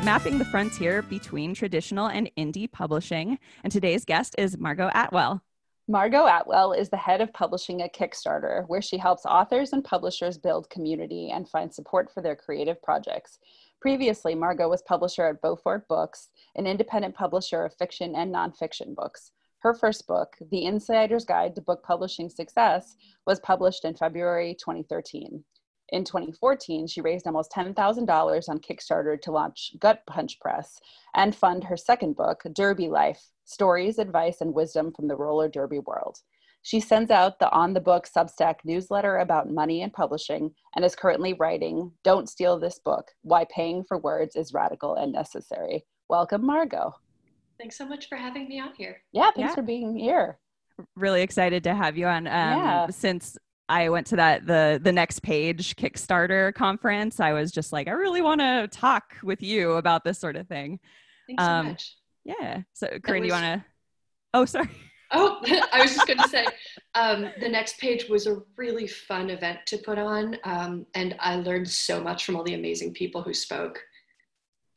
[0.00, 5.42] We're mapping the frontier between traditional and indie publishing, and today's guest is Margot Atwell.
[5.88, 10.38] Margot Atwell is the head of publishing at Kickstarter, where she helps authors and publishers
[10.38, 13.40] build community and find support for their creative projects.
[13.82, 19.32] Previously, Margot was publisher at Beaufort Books, an independent publisher of fiction and nonfiction books.
[19.58, 22.96] Her first book, The Insider's Guide to Book Publishing Success,
[23.26, 25.44] was published in February 2013.
[25.92, 30.78] In 2014, she raised almost $10,000 on Kickstarter to launch Gut Punch Press
[31.14, 35.80] and fund her second book, Derby Life Stories, Advice, and Wisdom from the Roller Derby
[35.80, 36.18] World.
[36.62, 40.94] She sends out the On the Book Substack newsletter about money and publishing and is
[40.94, 45.84] currently writing Don't Steal This Book Why Paying for Words is Radical and Necessary.
[46.08, 46.94] Welcome, Margot.
[47.58, 49.02] Thanks so much for having me on here.
[49.12, 49.54] Yeah, thanks yeah.
[49.54, 50.38] for being here.
[50.96, 52.26] Really excited to have you on.
[52.26, 52.86] Um, yeah.
[52.88, 53.36] Since
[53.70, 57.92] I went to that the the next page Kickstarter conference, I was just like, I
[57.92, 60.80] really want to talk with you about this sort of thing.
[61.28, 61.96] Thanks um, so much.
[62.24, 62.62] Yeah.
[62.74, 63.28] So, Corinne, was...
[63.28, 63.64] you want to?
[64.34, 64.68] Oh, sorry.
[65.12, 65.40] Oh,
[65.72, 66.46] I was just going to say,
[66.94, 71.34] um, the next page was a really fun event to put on, um, and I
[71.34, 73.80] learned so much from all the amazing people who spoke.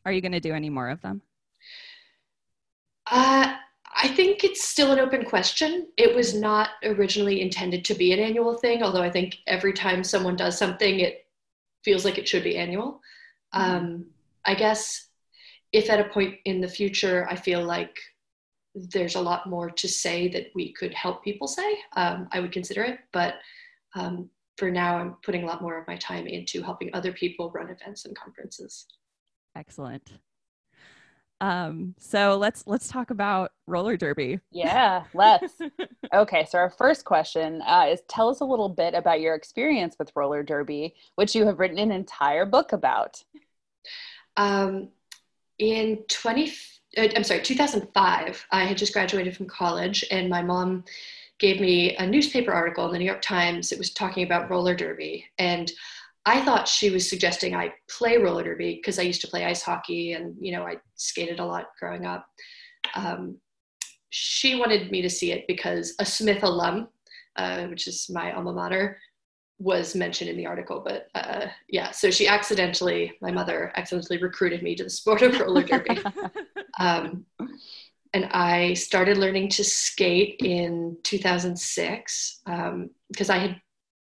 [0.08, 1.22] Are you going to do any more of them?
[3.12, 3.58] Uh,
[4.04, 5.88] I think it's still an open question.
[5.96, 10.04] It was not originally intended to be an annual thing, although I think every time
[10.04, 11.26] someone does something, it
[11.86, 13.00] feels like it should be annual.
[13.56, 13.76] Mm-hmm.
[13.76, 14.06] Um,
[14.44, 15.08] I guess
[15.72, 17.98] if at a point in the future I feel like
[18.76, 22.52] there's a lot more to say that we could help people say, um, I would
[22.52, 23.00] consider it.
[23.14, 23.36] But
[23.96, 27.52] um, for now, I'm putting a lot more of my time into helping other people
[27.52, 28.86] run events and conferences.
[29.56, 30.12] Excellent.
[31.44, 34.40] Um, so let's let's talk about roller derby.
[34.52, 35.54] Yeah, let's.
[36.14, 39.98] okay, so our first question uh, is: Tell us a little bit about your experience
[40.00, 43.22] with roller derby, which you have written an entire book about.
[44.38, 44.88] Um,
[45.60, 46.52] in 20
[46.98, 50.84] uh, i'm sorry 2005 i had just graduated from college and my mom
[51.38, 54.74] gave me a newspaper article in the new york times it was talking about roller
[54.74, 55.72] derby and
[56.26, 59.62] i thought she was suggesting i play roller derby because i used to play ice
[59.62, 62.26] hockey and you know i skated a lot growing up
[62.96, 63.38] um,
[64.10, 66.88] she wanted me to see it because a smith alum
[67.36, 68.98] uh, which is my alma mater
[69.60, 74.62] was mentioned in the article, but uh, yeah, so she accidentally, my mother accidentally recruited
[74.62, 75.98] me to the sport of roller derby.
[76.80, 77.26] um,
[78.14, 83.62] and I started learning to skate in 2006 because um, I had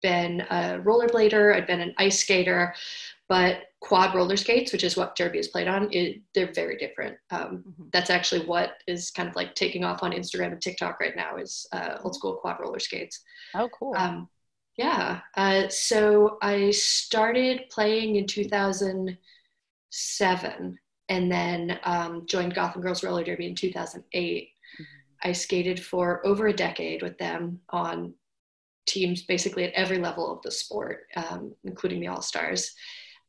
[0.03, 2.75] been a rollerblader, I'd been an ice skater,
[3.29, 7.17] but quad roller skates, which is what derby is played on, it, they're very different.
[7.31, 7.85] Um, mm-hmm.
[7.93, 11.37] That's actually what is kind of like taking off on Instagram and TikTok right now
[11.37, 13.23] is uh, old school quad roller skates.
[13.55, 13.95] Oh, cool.
[13.97, 14.29] Um,
[14.77, 15.21] yeah.
[15.37, 23.47] Uh, so I started playing in 2007 and then um, joined Gotham Girls Roller Derby
[23.47, 24.45] in 2008.
[24.45, 25.29] Mm-hmm.
[25.29, 28.13] I skated for over a decade with them on
[28.87, 32.73] teams basically at every level of the sport, um, including the All Stars,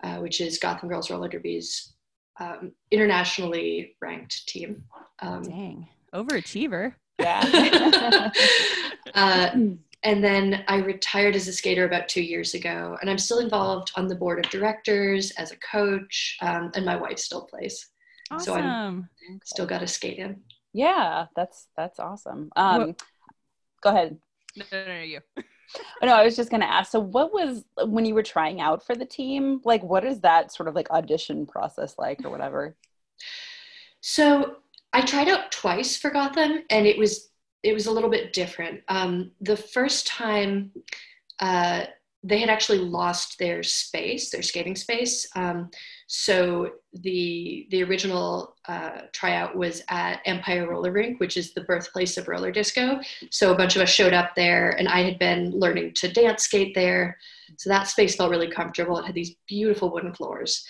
[0.03, 1.93] uh, which is Gotham Girls Roller Derby's
[2.39, 4.83] um, internationally ranked team.
[5.21, 6.93] Um, Dang, overachiever.
[7.19, 8.31] Yeah.
[9.13, 9.49] uh,
[10.03, 13.91] and then I retired as a skater about two years ago, and I'm still involved
[13.95, 17.87] on the board of directors as a coach, um, and my wife still plays.
[18.29, 18.45] Awesome.
[18.45, 19.09] So I'm
[19.45, 20.41] still got to skate in.
[20.73, 22.49] Yeah, that's that's awesome.
[22.55, 22.95] Um,
[23.81, 24.17] go ahead.
[24.55, 25.19] No, no, no, you.
[26.03, 26.91] no, I was just gonna ask.
[26.91, 29.61] So, what was when you were trying out for the team?
[29.63, 32.75] Like, what is that sort of like audition process like, or whatever?
[34.01, 34.57] So,
[34.93, 37.29] I tried out twice for Gotham, and it was
[37.63, 38.81] it was a little bit different.
[38.89, 40.71] Um, the first time
[41.39, 41.85] uh,
[42.23, 45.27] they had actually lost their space, their skating space.
[45.35, 45.69] Um,
[46.15, 46.69] so
[47.01, 52.27] the the original uh, tryout was at Empire Roller Rink, which is the birthplace of
[52.27, 52.99] roller disco.
[53.31, 56.43] So a bunch of us showed up there, and I had been learning to dance
[56.43, 57.17] skate there.
[57.57, 58.99] So that space felt really comfortable.
[58.99, 60.63] It had these beautiful wooden floors.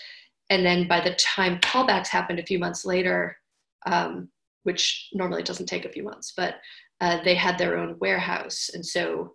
[0.48, 3.36] And then by the time callbacks happened a few months later,
[3.84, 4.30] um,
[4.62, 6.54] which normally doesn't take a few months, but
[7.02, 8.70] uh, they had their own warehouse.
[8.72, 9.34] And so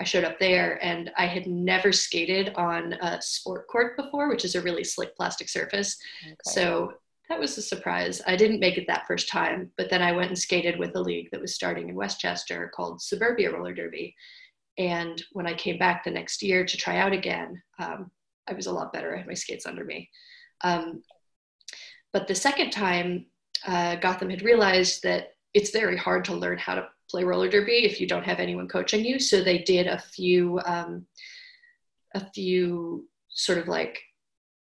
[0.00, 4.46] I showed up there and I had never skated on a sport court before, which
[4.46, 5.98] is a really slick plastic surface.
[6.24, 6.34] Okay.
[6.44, 6.94] So
[7.28, 8.22] that was a surprise.
[8.26, 11.00] I didn't make it that first time, but then I went and skated with a
[11.00, 14.16] league that was starting in Westchester called Suburbia Roller Derby.
[14.78, 18.10] And when I came back the next year to try out again, um,
[18.48, 19.14] I was a lot better.
[19.14, 20.08] I had my skates under me.
[20.62, 21.02] Um,
[22.12, 23.26] but the second time,
[23.66, 27.84] uh, Gotham had realized that it's very hard to learn how to play roller derby
[27.84, 29.18] if you don't have anyone coaching you.
[29.18, 31.06] So they did a few um,
[32.14, 33.98] a few sort of like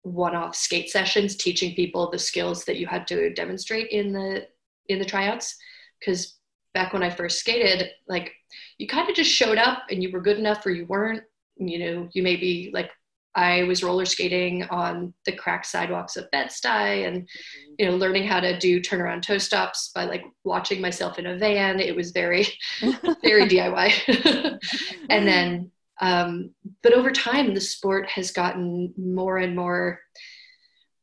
[0.04, 4.48] one-off skate sessions teaching people the skills that you had to demonstrate in the
[4.88, 5.56] in the tryouts
[6.00, 6.38] because
[6.74, 8.32] back when i first skated like
[8.78, 11.24] you kind of just showed up and you were good enough or you weren't
[11.58, 12.90] you know you may be like
[13.38, 17.30] I was roller skating on the cracked sidewalks of Bed-Stuy and,
[17.78, 21.38] you know, learning how to do turnaround toe stops by like watching myself in a
[21.38, 21.80] van.
[21.80, 22.48] It was very,
[23.22, 24.60] very DIY.
[25.12, 26.50] and then, um,
[26.82, 30.00] but over time, the sport has gotten more and more,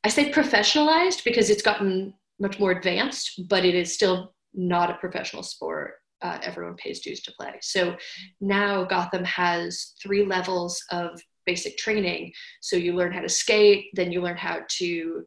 [0.03, 4.95] I say professionalized because it's gotten much more advanced, but it is still not a
[4.95, 5.95] professional sport.
[6.21, 7.53] Uh, everyone pays dues to play.
[7.61, 7.97] So
[8.41, 12.33] now Gotham has three levels of basic training.
[12.61, 15.27] So you learn how to skate, then you learn how to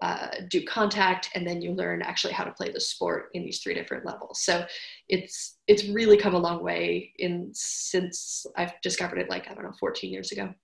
[0.00, 3.60] uh, do contact, and then you learn actually how to play the sport in these
[3.60, 4.40] three different levels.
[4.42, 4.64] So
[5.08, 9.64] it's it's really come a long way in since I've discovered it like I don't
[9.64, 10.54] know 14 years ago.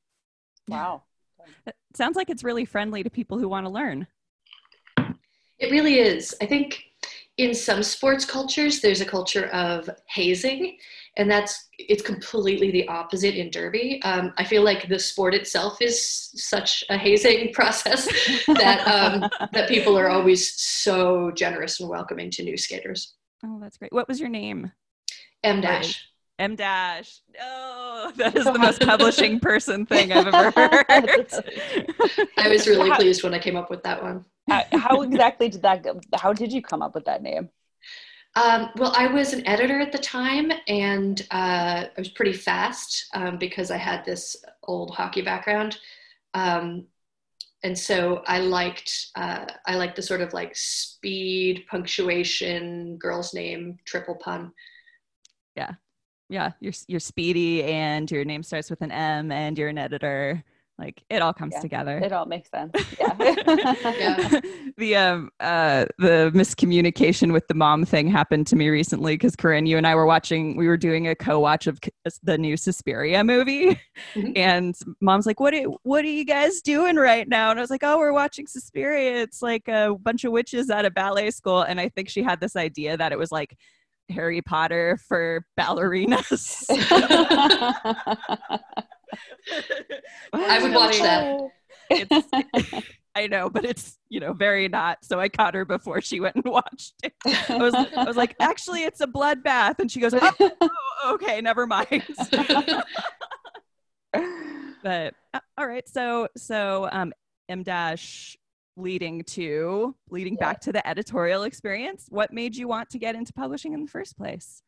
[0.69, 1.02] Wow.
[1.66, 4.06] It sounds like it's really friendly to people who want to learn.
[5.58, 6.34] It really is.
[6.40, 6.84] I think
[7.37, 10.77] in some sports cultures, there's a culture of hazing,
[11.17, 15.81] and that's it's completely the opposite in derby um, i feel like the sport itself
[15.81, 18.07] is such a hazing process
[18.47, 23.15] that um, that people are always so generous and welcoming to new skaters
[23.45, 24.71] oh that's great what was your name
[25.43, 26.05] m dash
[26.37, 27.21] M dash.
[27.41, 31.33] Oh, that is the most publishing person thing I've ever heard.
[32.37, 34.25] I was really pleased when I came up with that one.
[34.49, 36.00] How, how exactly did that go?
[36.14, 37.50] How did you come up with that name?
[38.37, 43.06] Um, well, I was an editor at the time, and uh, I was pretty fast
[43.14, 45.79] um, because I had this old hockey background,
[46.35, 46.87] um,
[47.62, 53.79] and so I liked uh, I liked the sort of like speed, punctuation, girl's name,
[53.85, 54.52] triple pun.
[55.56, 55.75] Yeah,
[56.29, 60.43] yeah, you're you're speedy, and your name starts with an M, and you're an editor
[60.79, 61.99] like it all comes yeah, together.
[61.99, 62.73] it all makes sense.
[62.99, 64.41] Yeah, yeah.
[64.76, 69.67] the um uh the miscommunication with the mom thing happened to me recently because corinne
[69.67, 71.79] you and i were watching we were doing a co-watch of
[72.23, 73.81] the new suspiria movie.
[74.15, 74.32] Mm-hmm.
[74.37, 77.50] and mom's like what are, what are you guys doing right now?
[77.50, 79.23] And i was like oh we're watching suspiria.
[79.23, 81.62] It's like a bunch of witches at a ballet school.
[81.62, 83.56] And i think she had this idea that it was like
[84.11, 86.67] Harry Potter for ballerinas.
[90.32, 91.40] I would watch that.
[93.16, 95.05] I know, but it's you know very not.
[95.05, 97.14] So I caught her before she went and watched it.
[97.25, 101.40] I was I was like, actually, it's a bloodbath, and she goes, oh, oh okay,
[101.40, 102.02] never mind.
[104.82, 107.12] but uh, all right, so so um,
[107.49, 108.37] M dash
[108.76, 110.40] leading to leading yeah.
[110.40, 112.06] back to the editorial experience.
[112.08, 114.62] What made you want to get into publishing in the first place?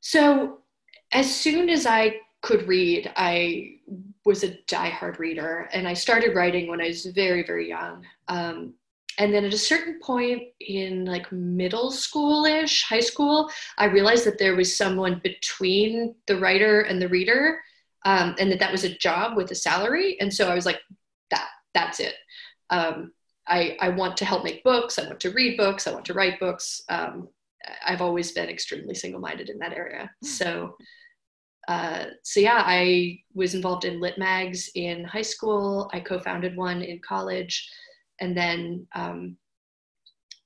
[0.00, 0.60] So
[1.12, 3.78] as soon as I could read, I
[4.24, 8.04] was a diehard reader, and I started writing when I was very, very young.
[8.28, 8.74] Um,
[9.18, 14.38] and then at a certain point in like middle school-ish, high school, I realized that
[14.38, 17.42] there was someone between the writer and the reader,
[18.04, 20.16] um, and that that was a job with a salary.
[20.20, 20.80] And so I was like,
[21.32, 22.14] that that's it.
[22.70, 23.12] Um,
[23.48, 24.98] I, I want to help make books.
[24.98, 25.86] I want to read books.
[25.86, 26.82] I want to write books.
[26.88, 27.28] Um,
[27.88, 30.10] I've always been extremely single-minded in that area.
[30.22, 30.76] So
[31.68, 35.90] uh, so yeah, I was involved in lit mags in high school.
[35.92, 37.68] I co-founded one in college,
[38.20, 39.36] and then um,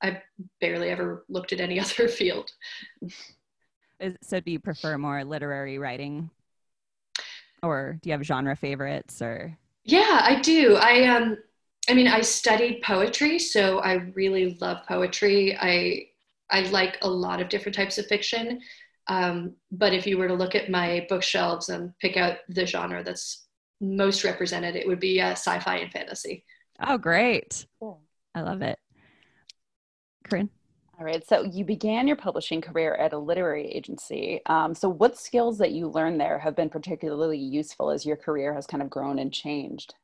[0.03, 0.23] I
[0.61, 2.51] barely ever looked at any other field.
[4.23, 6.31] So, do you prefer more literary writing,
[7.63, 9.21] or do you have genre favorites?
[9.21, 10.77] Or yeah, I do.
[10.77, 11.37] I um,
[11.89, 15.57] I mean, I studied poetry, so I really love poetry.
[15.59, 16.09] I
[16.51, 18.61] I like a lot of different types of fiction.
[19.11, 23.03] Um, but if you were to look at my bookshelves and pick out the genre
[23.03, 23.49] that's
[23.81, 26.45] most represented, it would be uh, sci-fi and fantasy.
[26.81, 27.67] Oh, great!
[27.81, 28.01] Cool.
[28.37, 28.79] I love it.
[30.23, 30.49] Corinne.
[30.97, 31.27] All right.
[31.27, 34.43] So you began your publishing career at a literary agency.
[34.47, 38.55] Um, so what skills that you learned there have been particularly useful as your career
[38.55, 39.95] has kind of grown and changed?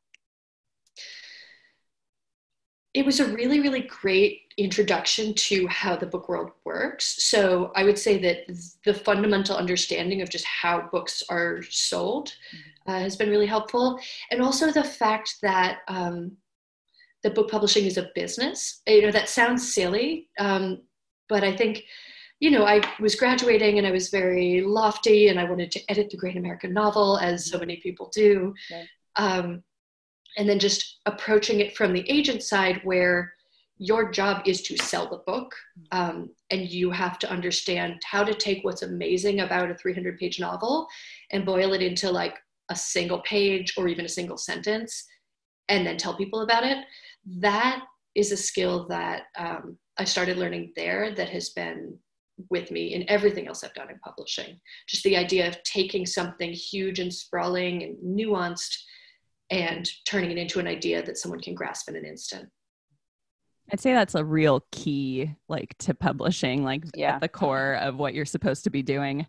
[2.96, 7.22] It was a really, really great introduction to how the book world works.
[7.24, 8.38] So I would say that
[8.86, 12.32] the fundamental understanding of just how books are sold
[12.86, 14.00] uh, has been really helpful.
[14.30, 16.38] And also the fact that um,
[17.22, 18.80] that book publishing is a business.
[18.86, 20.80] You know, that sounds silly, um,
[21.28, 21.84] but I think,
[22.40, 26.08] you know, I was graduating and I was very lofty and I wanted to edit
[26.08, 28.54] the great American novel, as so many people do.
[28.72, 28.88] Right.
[29.16, 29.62] Um,
[30.36, 33.32] and then just approaching it from the agent side where
[33.78, 35.54] your job is to sell the book
[35.92, 40.40] um, and you have to understand how to take what's amazing about a 300 page
[40.40, 40.86] novel
[41.30, 42.36] and boil it into like
[42.70, 45.06] a single page or even a single sentence
[45.68, 46.78] and then tell people about it.
[47.26, 47.82] That
[48.14, 51.98] is a skill that um, I started learning there that has been
[52.50, 54.58] with me in everything else I've done in publishing.
[54.88, 58.76] Just the idea of taking something huge and sprawling and nuanced
[59.50, 62.48] and turning it into an idea that someone can grasp in an instant.
[63.72, 67.14] I'd say that's a real key, like to publishing, like Yeah.
[67.16, 69.26] at the core of what you're supposed to be doing.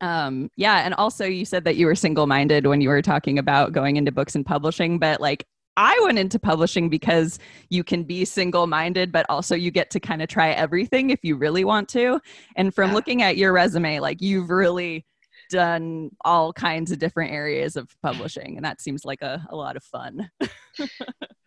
[0.00, 3.72] Um, yeah, and also you said that you were single-minded when you were talking about
[3.72, 5.46] going into books and publishing, but like
[5.76, 7.38] I went into publishing because
[7.70, 11.36] you can be single-minded, but also you get to kind of try everything if you
[11.36, 12.20] really want to.
[12.56, 12.94] And from Yeah.
[12.96, 15.06] looking at your resume, like you've really
[15.52, 19.76] done all kinds of different areas of publishing, and that seems like a, a lot
[19.76, 20.30] of fun.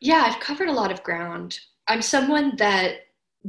[0.06, 1.60] Yeah, I've covered a lot of ground.
[1.88, 2.98] I'm someone that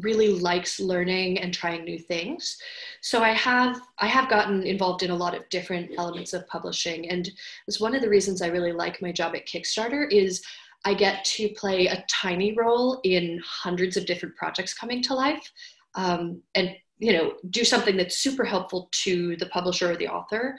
[0.01, 2.57] really likes learning and trying new things.
[3.03, 7.11] So I have I have gotten involved in a lot of different elements of publishing
[7.11, 7.29] and
[7.69, 10.43] it's one of the reasons I really like my job at Kickstarter is
[10.87, 15.53] I get to play a tiny role in hundreds of different projects coming to life
[15.95, 20.59] um, and you know do something that's super helpful to the publisher or the author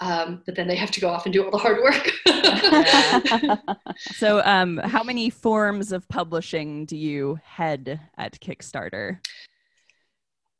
[0.00, 2.10] um, but then they have to go off and do all the hard work
[4.14, 9.18] So, um, how many forms of publishing do you head at Kickstarter?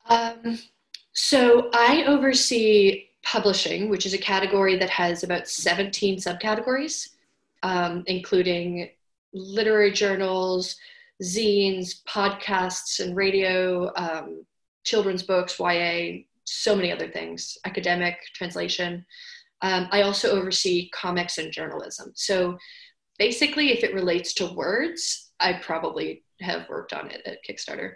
[0.09, 0.59] Um,
[1.13, 7.09] so I oversee publishing, which is a category that has about 17 subcategories,
[7.63, 8.89] um, including
[9.33, 10.75] literary journals,
[11.23, 14.45] zines, podcasts, and radio, um,
[14.85, 19.05] children's books, YA, so many other things, academic, translation.
[19.61, 22.11] Um, I also oversee comics and journalism.
[22.15, 22.57] So
[23.17, 27.93] basically, if it relates to words, I probably have worked on it at Kickstarter.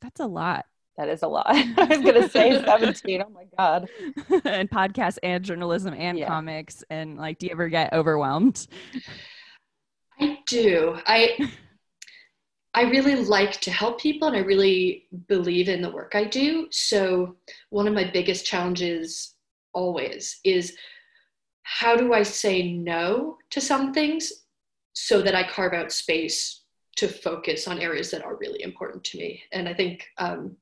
[0.00, 0.64] That's a lot.
[0.96, 1.46] that is a lot.
[1.50, 3.22] I was going to say 17.
[3.24, 3.88] Oh my God.
[4.44, 6.26] and podcasts and journalism and Yeah.
[6.26, 6.82] comics.
[6.90, 8.66] And like, do you ever get overwhelmed?
[10.20, 10.98] I do.
[11.06, 11.50] I
[12.74, 16.68] I really like to help people and I really believe in the work I do.
[16.70, 17.36] So
[17.70, 19.34] one of my biggest challenges
[19.72, 20.76] always is
[21.62, 24.32] how do I say no to some things
[24.92, 26.62] so that I carve out space
[26.96, 29.42] to focus on areas that are really important to me.
[29.52, 30.56] And I think um,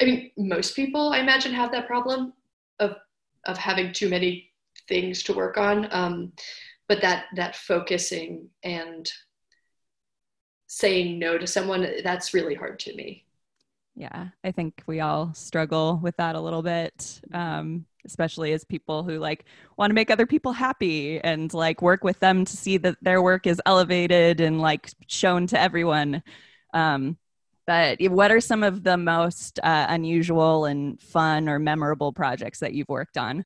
[0.00, 2.32] I mean most people I imagine have that problem
[2.78, 2.96] of
[3.46, 4.50] of having too many
[4.88, 5.88] things to work on.
[5.90, 6.32] Um,
[6.88, 9.10] but that that focusing and
[10.68, 13.24] saying no to someone that's really hard to me
[13.94, 19.02] Yeah, I think we all struggle with that a little bit, um, especially as people
[19.02, 19.44] who like
[19.76, 23.20] want to make other people happy and like work with them to see that their
[23.20, 26.22] work is elevated and like shown to everyone.
[26.72, 27.18] Um,
[27.66, 32.74] but what are some of the most uh, unusual and fun or memorable projects that
[32.74, 33.44] you've worked on?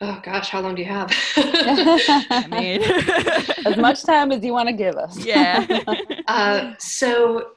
[0.00, 2.82] Oh gosh how long do you have I mean,
[3.66, 5.18] as much time as you want to give us.
[5.24, 5.66] yeah.
[6.26, 7.52] uh, so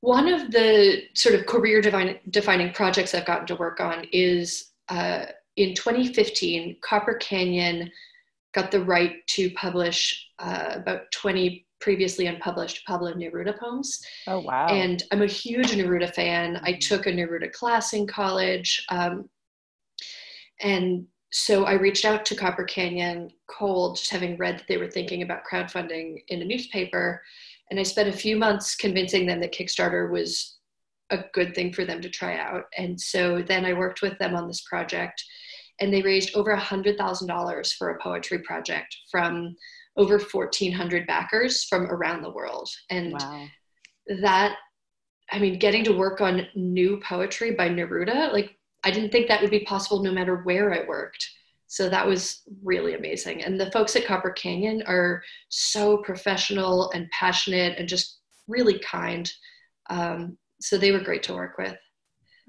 [0.00, 4.70] one of the sort of career defining, defining projects i've gotten to work on is
[4.88, 7.90] uh, in 2015 copper canyon
[8.52, 14.66] got the right to publish uh, about 20 previously unpublished pablo neruda poems Oh, wow.
[14.68, 16.60] And I'm a huge Neruda fan.
[16.62, 18.84] I took a Neruda class in college.
[18.88, 19.28] Um,
[20.60, 24.90] and so I reached out to Copper Canyon cold, just having read that they were
[24.90, 27.22] thinking about crowdfunding in a newspaper.
[27.70, 30.58] And I spent a few months convincing them that Kickstarter was
[31.10, 32.64] a good thing for them to try out.
[32.76, 35.22] And so then I worked with them on this project,
[35.80, 39.54] and they raised over $100,000 for a poetry project from
[39.96, 42.68] over 1,400 backers from around the world.
[42.90, 43.46] And wow.
[44.22, 44.56] that
[45.32, 49.40] i mean getting to work on new poetry by neruda like i didn't think that
[49.42, 51.28] would be possible no matter where i worked
[51.66, 57.08] so that was really amazing and the folks at copper canyon are so professional and
[57.10, 58.18] passionate and just
[58.48, 59.32] really kind
[59.88, 61.76] um, so they were great to work with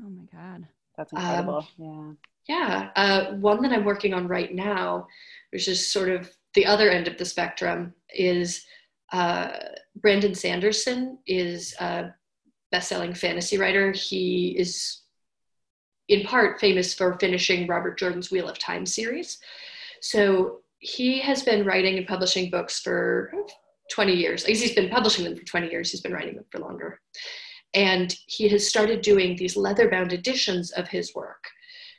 [0.03, 0.67] Oh my god.
[0.97, 1.67] That's Um, incredible.
[1.77, 2.11] yeah.
[2.47, 5.07] yeah uh, one that i'm working on right now
[5.51, 8.65] which is sort of the other end of the spectrum is
[9.13, 9.51] uh,
[9.97, 12.13] brandon sanderson is a
[12.71, 15.00] best-selling fantasy writer he is
[16.11, 19.39] in part famous for finishing robert jordan's wheel of time series
[20.01, 23.31] so he has been writing and publishing books for
[23.91, 24.45] 20 years.
[24.45, 25.91] He's been publishing them for 20 years.
[25.91, 26.99] He's been writing them for longer.
[27.73, 31.43] And he has started doing these leather bound editions of his work.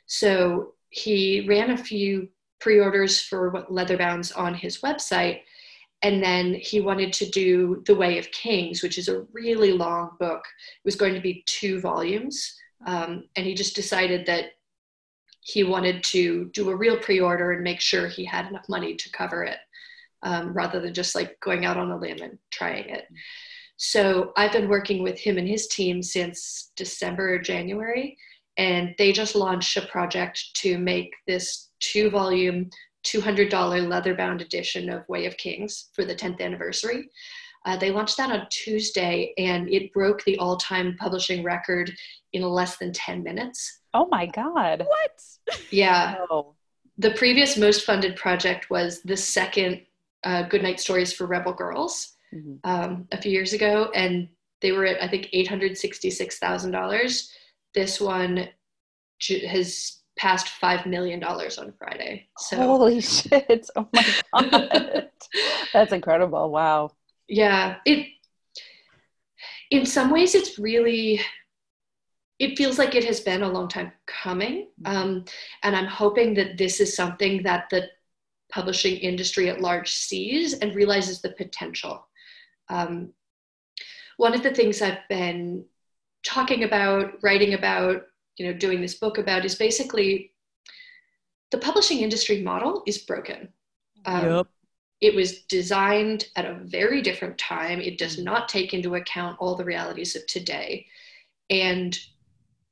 [0.05, 2.27] So he ran a few
[2.59, 5.41] pre orders for leather bounds on his website.
[6.01, 10.11] And then he wanted to do The Way of Kings, which is a really long
[10.19, 10.43] book.
[10.43, 12.55] It was going to be two volumes.
[12.85, 14.45] Um, and he just decided that
[15.41, 19.11] he wanted to do a real pre-order and make sure he had enough money to
[19.11, 19.57] cover it
[20.21, 23.05] um, rather than just like going out on a limb and trying it.
[23.77, 28.17] So i've been working with him and his team since december or january
[28.57, 32.69] and they just launched a project to make this two volume
[33.03, 37.09] $200 leather bound edition of way of kings for the 10th anniversary
[37.65, 41.91] uh, they launched that on tuesday and it broke the all-time publishing record
[42.33, 44.85] in less than 10 minutes Oh my God.
[44.87, 45.59] What?
[45.69, 46.55] yeah Oh.
[46.97, 49.81] the previous most funded project was the second
[50.23, 52.59] uh, Goodnight Stories for Rebel Girls Mhm.
[52.63, 54.27] um, a few years ago, and
[54.61, 57.31] they were at I think eight hundred sixty-six thousand dollars.
[57.75, 58.49] This one
[59.19, 62.27] ju- has passed five million dollars on Friday.
[62.39, 63.69] So Holy shit.
[63.75, 64.05] Oh my
[64.49, 65.09] God.
[65.73, 66.49] That's incredible.
[66.49, 66.89] Wow.
[67.27, 68.07] Yeah, it
[69.71, 71.19] in some ways it's really
[72.39, 75.23] it feels like it has been a long time coming um,
[75.63, 77.87] and i'm hoping that this is something that the
[78.53, 82.05] publishing industry at large sees and realizes the potential.
[82.69, 83.11] Um,
[84.17, 85.65] one of the things i've been
[86.23, 88.03] talking about writing about
[88.37, 90.31] you know doing this book about is basically
[91.51, 93.49] the publishing industry model is broken.
[94.05, 94.45] Um,
[95.03, 97.81] it was designed at a very different time.
[97.81, 100.87] It does not take into account all the realities of today.
[101.49, 101.99] And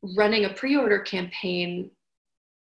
[0.02, 1.92] running a pre order campaign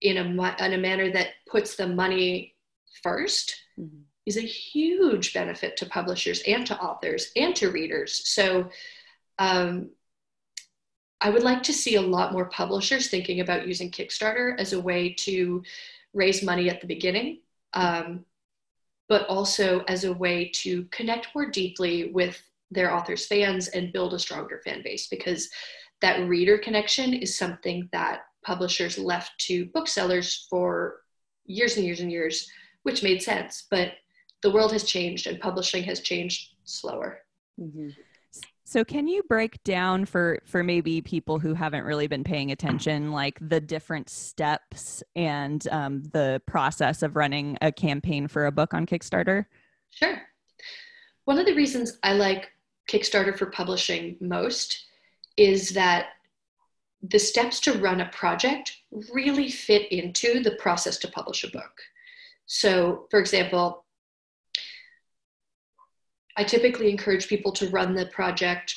[0.01, 2.55] in a, in a manner that puts the money
[3.03, 4.05] first Mhm.
[4.27, 8.29] is a huge benefit to publishers and to authors and to readers.
[8.29, 8.71] So
[9.41, 9.91] um,
[11.21, 14.81] I would like to see a lot more publishers thinking about using Kickstarter as a
[14.81, 15.65] way to
[16.13, 17.41] raise money at the beginning.
[17.75, 18.25] Um,
[19.09, 22.41] but also as a way to connect more deeply with
[22.71, 25.49] their authors' fans and build a stronger fan base because
[26.01, 31.01] that reader connection is something that publishers left to booksellers for
[31.47, 32.49] years and years and years,
[32.83, 33.67] which made sense.
[33.71, 33.95] But
[34.43, 37.23] the world has changed and publishing has changed slower.
[37.59, 37.95] Mhm.
[38.69, 43.13] So can you break down for for maybe people who haven't really been paying attention,
[43.13, 48.75] like the different steps and um, the process of running a campaign for a book
[48.75, 49.47] on Kickstarter?
[49.89, 50.21] Sure.
[51.25, 52.51] One of the reasons I like
[52.91, 54.85] Kickstarter for publishing most
[55.39, 56.09] is that
[57.01, 58.77] the steps to run a project
[59.15, 61.81] really fit into the process to publish a book.
[62.45, 63.87] So, for example,
[66.39, 68.75] I typically encourage people to run the project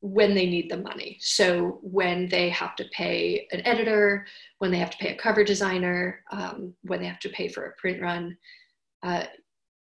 [0.00, 1.18] when they need the money.
[1.20, 4.26] So, when they have to pay an editor,
[4.58, 7.66] when they have to pay a cover designer, um, when they have to pay for
[7.66, 8.36] a print run.
[9.02, 9.24] Uh,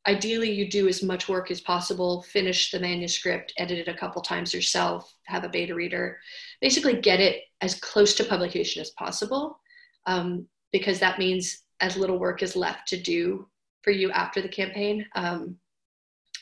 [0.08, 4.22] ideally you do as much work as possible finish the manuscript edit it a couple
[4.22, 6.18] times yourself have a beta reader
[6.62, 9.60] basically get it as close to publication as possible
[10.06, 13.48] um, because that means as little work is left to do
[13.84, 15.58] for you after the campaign um,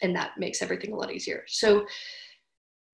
[0.01, 1.86] and that makes everything a lot easier so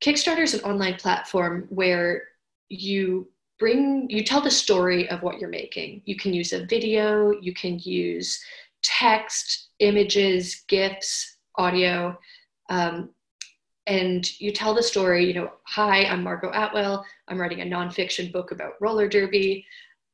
[0.03, 2.23] kickstarter is an online platform where
[2.69, 3.27] you
[3.59, 7.53] bring you tell the story of what you're making you can use a video you
[7.53, 8.41] can use
[8.83, 12.17] text, images, GIFs, audio,
[12.69, 13.09] um,
[13.87, 15.25] and you tell the story.
[15.25, 17.05] You know, hi, I'm Margot Atwell.
[17.27, 19.65] I'm writing a nonfiction book about roller derby.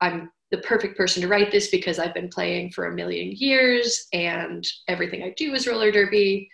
[0.01, 4.07] I'm the perfect person to write this because I've been playing for a million years,
[4.13, 6.49] and everything I do is roller derby.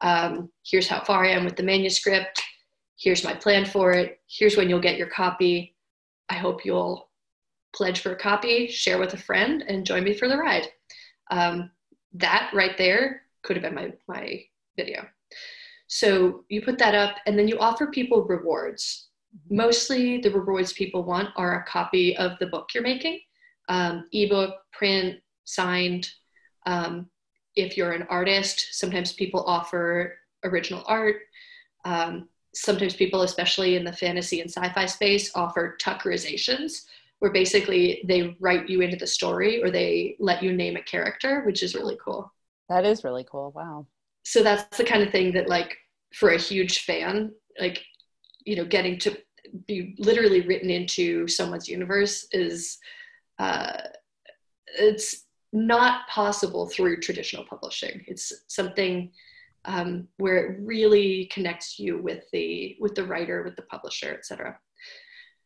[0.00, 2.42] Um, here's how far I am with the manuscript.
[2.98, 4.20] Here's my plan for it.
[4.28, 5.76] Here's when you'll get your copy.
[6.28, 7.08] I hope you'll
[7.74, 10.68] pledge for a copy, share with a friend, and join me for the ride
[11.30, 11.70] um,
[12.14, 14.40] that right there could have been my, my
[14.76, 15.06] video.
[15.86, 19.08] So you put that up and then you offer people rewards.
[19.50, 23.20] Mostly the rewards people want are a copy of the book you're making,
[23.68, 26.08] um, ebook, print, signed.
[26.66, 27.08] Um,
[27.58, 31.16] if you're an artist, sometimes people offer original art.
[31.84, 36.84] Um, sometimes people, especially in the fantasy and sci-fi space, offer tuckerizations,
[37.18, 41.42] where basically they write you into the story or they let you name a character,
[41.44, 42.32] which is really cool.
[42.68, 43.52] That is really cool.
[43.54, 43.86] Wow.
[44.24, 45.76] So that's the kind of thing that, like,
[46.14, 47.82] for a huge fan, like,
[48.44, 49.16] you know, getting to
[49.66, 52.78] be literally written into someone's universe is,
[53.38, 53.78] uh,
[54.78, 58.04] it's not possible through traditional publishing.
[58.06, 59.10] It's something
[59.64, 64.58] um, where it really connects you with the with the writer, with the publisher, etc.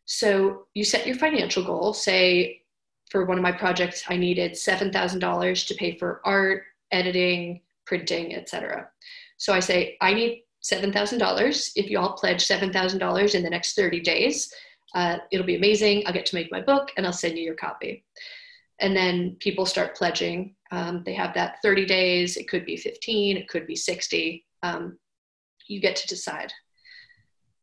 [0.05, 1.93] So you set your financial goal.
[1.93, 2.63] Say,
[3.11, 7.61] for one of my projects, I needed seven thousand dollars to pay for art, editing,
[7.87, 8.89] printing, etc.
[9.37, 11.73] So I say I need seven thousand dollars.
[11.77, 14.53] If you all pledge seven thousand dollars in the next thirty days,
[14.95, 16.05] uh, it'll be amazing.
[16.07, 18.05] I'll get to make my book, and I'll send you your copy.
[18.83, 20.57] And then people start pledging.
[20.73, 22.37] Um, they have that 30 days.
[22.37, 23.37] It could be 15.
[23.37, 24.45] It could be 60.
[24.63, 24.99] Um,
[25.69, 26.53] you get to decide.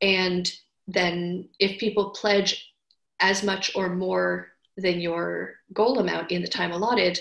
[0.02, 0.50] And
[0.88, 2.74] then if people pledge
[3.20, 7.20] as much or more than your goal amount in the time allotted,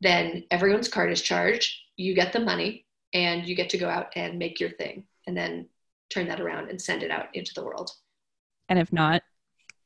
[0.00, 1.74] then everyone's card is charged.
[1.96, 5.36] You get the money and you get to go out and make your thing and
[5.36, 5.68] then
[6.08, 7.90] turn that around and send it out into the world.
[8.68, 9.22] And if not,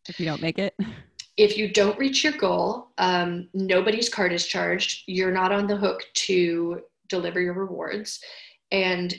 [0.06, 0.74] if you don't make it?
[1.36, 5.02] If you don't reach your goal, um, nobody's card is charged.
[5.06, 8.20] You're not on the hook to deliver your rewards.
[8.70, 9.14] And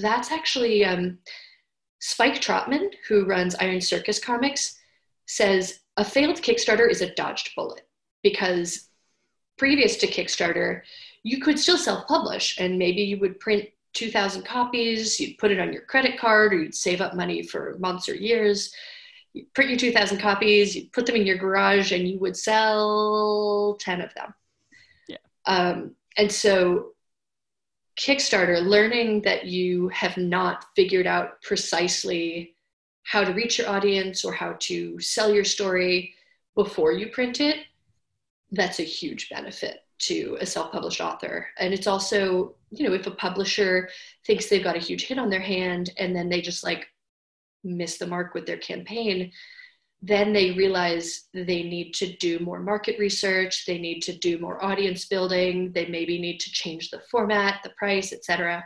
[0.00, 1.18] that's actually um,
[2.00, 4.78] Spike Trotman, who runs Iron Circus Comics,
[5.26, 7.86] says a failed Kickstarter is a dodged bullet
[8.22, 8.88] because
[9.58, 10.82] previous to Kickstarter,
[11.22, 15.60] you could still self publish and maybe you would print 2,000 copies, you'd put it
[15.60, 18.72] on your credit card, or you'd save up money for months or years.
[19.32, 23.76] You print your 2,000 copies, you put them in your garage, and you would sell
[23.80, 24.34] 10 of them.
[25.08, 25.16] Yeah.
[25.46, 26.92] Um, and so,
[27.98, 32.54] Kickstarter, learning that you have not figured out precisely
[33.02, 36.14] how to reach your audience or how to sell your story
[36.54, 37.58] before you print it
[38.52, 43.10] that's a huge benefit to a self-published author and it's also you know if a
[43.10, 43.88] publisher
[44.26, 46.88] thinks they've got a huge hit on their hand and then they just like
[47.64, 49.30] miss the mark with their campaign
[50.02, 54.64] then they realize they need to do more market research they need to do more
[54.64, 58.64] audience building they maybe need to change the format the price etc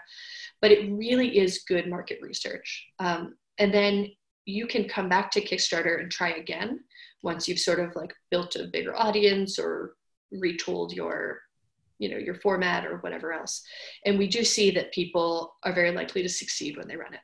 [0.65, 2.87] but it really is good market research.
[2.99, 4.11] Um, and then
[4.47, 6.81] you can come back to kickstarter and try again
[7.23, 9.93] once you've sort of like built a bigger audience or
[10.35, 11.41] retooled your
[11.99, 13.63] you know your format or whatever else.
[14.07, 17.21] And we do see that people are very likely to succeed when they run it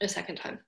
[0.00, 0.58] a second time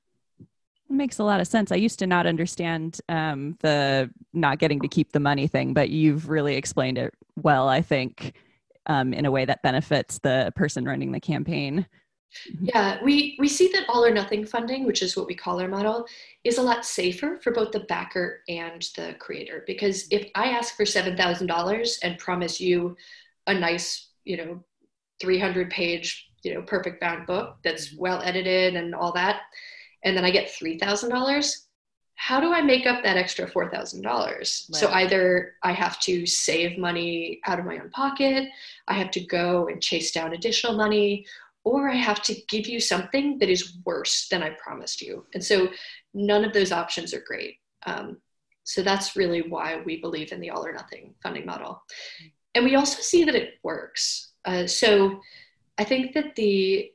[0.90, 4.88] makes a lot of sense i used to not understand um, the not getting to
[4.88, 8.35] keep the money thing but you've really explained it well i think
[8.87, 11.87] um, in a way that benefits the person running the campaign
[12.48, 12.66] Mm-hmm.
[12.66, 15.68] Yeah, we, we see that all or nothing funding, which is what we call our
[15.68, 16.07] model,
[16.44, 19.64] is a lot safer for both the backer and the creator.
[19.66, 22.96] Because if I ask for $7,000 and promise you
[23.46, 24.64] a nice, you know,
[25.20, 28.00] 300 page, you know, perfect bound book that's mm-hmm.
[28.00, 29.42] well edited and all that,
[30.04, 31.56] and then I get $3,000,
[32.16, 34.04] how do I make up that extra $4,000?
[34.04, 34.46] Right.
[34.46, 38.48] So either I have to save money out of my own pocket,
[38.88, 41.24] I have to go and chase down additional money,
[41.64, 45.26] or I have to give you something that is worse than I promised you.
[45.34, 45.68] And so
[46.12, 47.56] none of those options are great.
[47.86, 48.18] Um,
[48.64, 51.82] so that's really why we believe in the all or nothing funding model.
[52.54, 54.32] And we also see that it works.
[54.44, 55.20] Uh, so
[55.78, 56.90] I think that the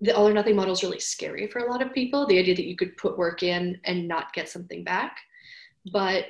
[0.00, 2.26] the all or nothing model is really scary for a lot of people.
[2.26, 5.16] The idea that you could put work in and not get something back.
[5.92, 6.26] But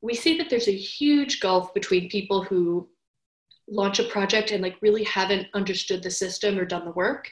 [0.00, 2.88] we see that there's a huge gulf between people who
[3.68, 7.30] launch a project and like really haven't understood the system or done the work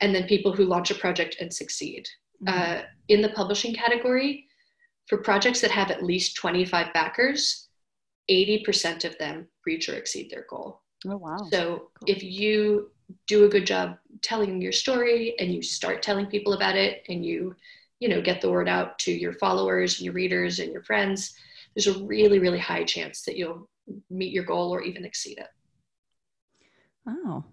[0.00, 2.08] and then people who launch a project and succeed
[2.44, 2.58] mm-hmm.
[2.58, 4.46] uh, in the publishing category
[5.06, 7.68] for projects that have at least 25 backers
[8.30, 12.08] 80% of them reach or exceed their goal oh wow so cool.
[12.08, 12.90] if you
[13.26, 17.24] do a good job telling your story and you start telling people about it and
[17.24, 17.54] you
[17.98, 21.34] you know get the word out to your followers and your readers and your friends
[21.74, 23.68] there's a really really high chance that you'll
[24.10, 25.48] meet your goal or even exceed it
[27.06, 27.44] Oh.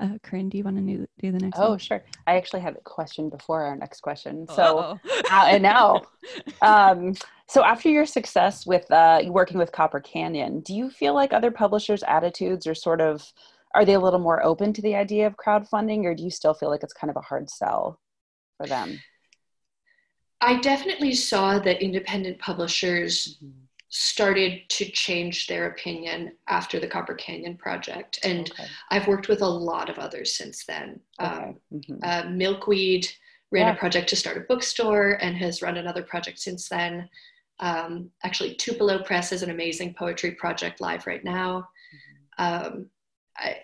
[0.00, 1.78] Uh, Corinne, do you want to do, do the next Oh, one?
[1.78, 2.02] sure.
[2.26, 4.48] I actually had a question before our next question.
[4.48, 4.98] So,
[5.30, 6.02] uh, and now,
[6.62, 7.14] um,
[7.46, 11.52] so after your success with uh, working with Copper Canyon, do you feel like other
[11.52, 13.32] publishers' attitudes are sort of,
[13.74, 16.54] are they a little more open to the idea of crowdfunding, or do you still
[16.54, 17.98] feel like it's kind of a hard sell
[18.56, 19.00] for them?
[20.40, 23.62] I definitely saw that independent publishers mm-hmm
[23.94, 28.18] started to change their opinion after the Copper Canyon project.
[28.24, 28.64] And okay.
[28.90, 30.98] I've worked with a lot of others since then.
[31.20, 31.30] Okay.
[31.30, 31.98] Um, mm-hmm.
[32.02, 33.06] uh, Milkweed
[33.50, 33.74] ran yeah.
[33.74, 37.06] a project to start a bookstore and has run another project since then.
[37.60, 41.68] Um, actually, Tupelo Press is an amazing poetry project live right now.
[42.38, 42.66] Mm-hmm.
[42.72, 42.86] Um,
[43.36, 43.56] I,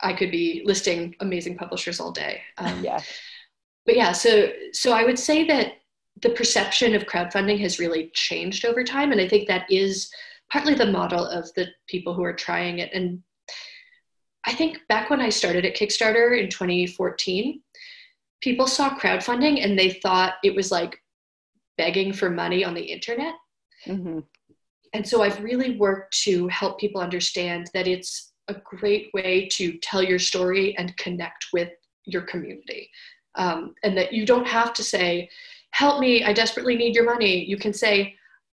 [0.00, 2.42] I could be listing amazing publishers all day.
[2.58, 3.00] Um, yeah.
[3.86, 5.74] But yeah, so so I would say that
[6.22, 9.12] the perception of crowdfunding has really changed over time.
[9.12, 10.10] And I think that is
[10.50, 12.90] partly the model of the people who are trying it.
[12.92, 13.22] And
[14.46, 17.60] I think back when I started at Kickstarter in 2014,
[18.40, 20.98] people saw crowdfunding and they thought it was like
[21.76, 23.34] begging for money on the internet.
[23.86, 24.20] Mm-hmm.
[24.92, 29.78] And so I've really worked to help people understand that it's a great way to
[29.78, 31.70] tell your story and connect with
[32.04, 32.90] your community.
[33.36, 35.28] Um, and that you don't have to say,
[35.70, 37.44] help me, I desperately need your money.
[37.44, 38.14] You can say,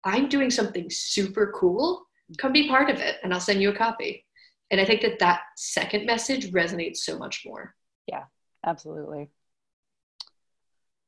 [0.05, 2.07] I'm doing something super cool
[2.39, 4.25] come be part of it and I'll send you a copy.
[4.71, 7.75] And I think that that second message resonates so much more.
[8.07, 8.25] Yeah,
[8.65, 9.31] absolutely.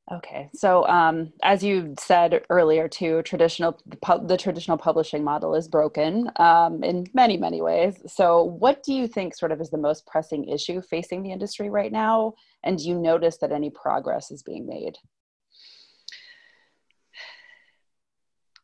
[0.09, 5.53] Okay, so um, as you said earlier, too, traditional the, pu- the traditional publishing model
[5.53, 8.01] is broken um, in many, many ways.
[8.07, 11.69] So, what do you think sort of is the most pressing issue facing the industry
[11.69, 12.35] right now?
[12.63, 14.95] And do you notice that any progress is being made?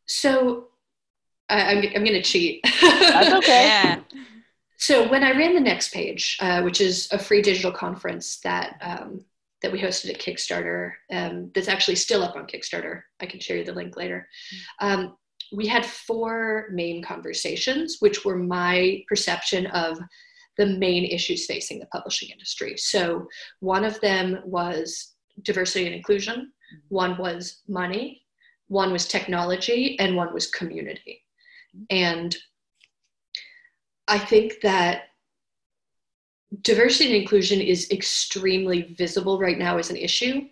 [0.06, 0.70] So,
[1.50, 2.62] I, am I'm, I'm going to cheat.
[2.82, 3.66] That's okay.
[3.66, 4.00] yeah.
[4.78, 8.78] So when I ran the next page, uh, which is a free digital conference that
[8.82, 9.26] um,
[9.64, 13.02] that we hosted at Kickstarter, um, that's actually still up on Kickstarter.
[13.22, 14.28] I can share you the link later.
[14.80, 15.16] Um,
[15.54, 19.98] we had four main conversations, which were my perception of
[20.58, 22.78] the main issues facing the publishing industry.
[22.78, 23.28] So
[23.62, 26.52] one of them was diversity and inclusion,
[26.90, 28.22] one was money,
[28.68, 31.24] one was technology, and one was community.
[31.90, 32.36] And
[34.08, 35.04] I think that
[36.62, 40.48] diversity and inclusion is extremely visible right now as an issue,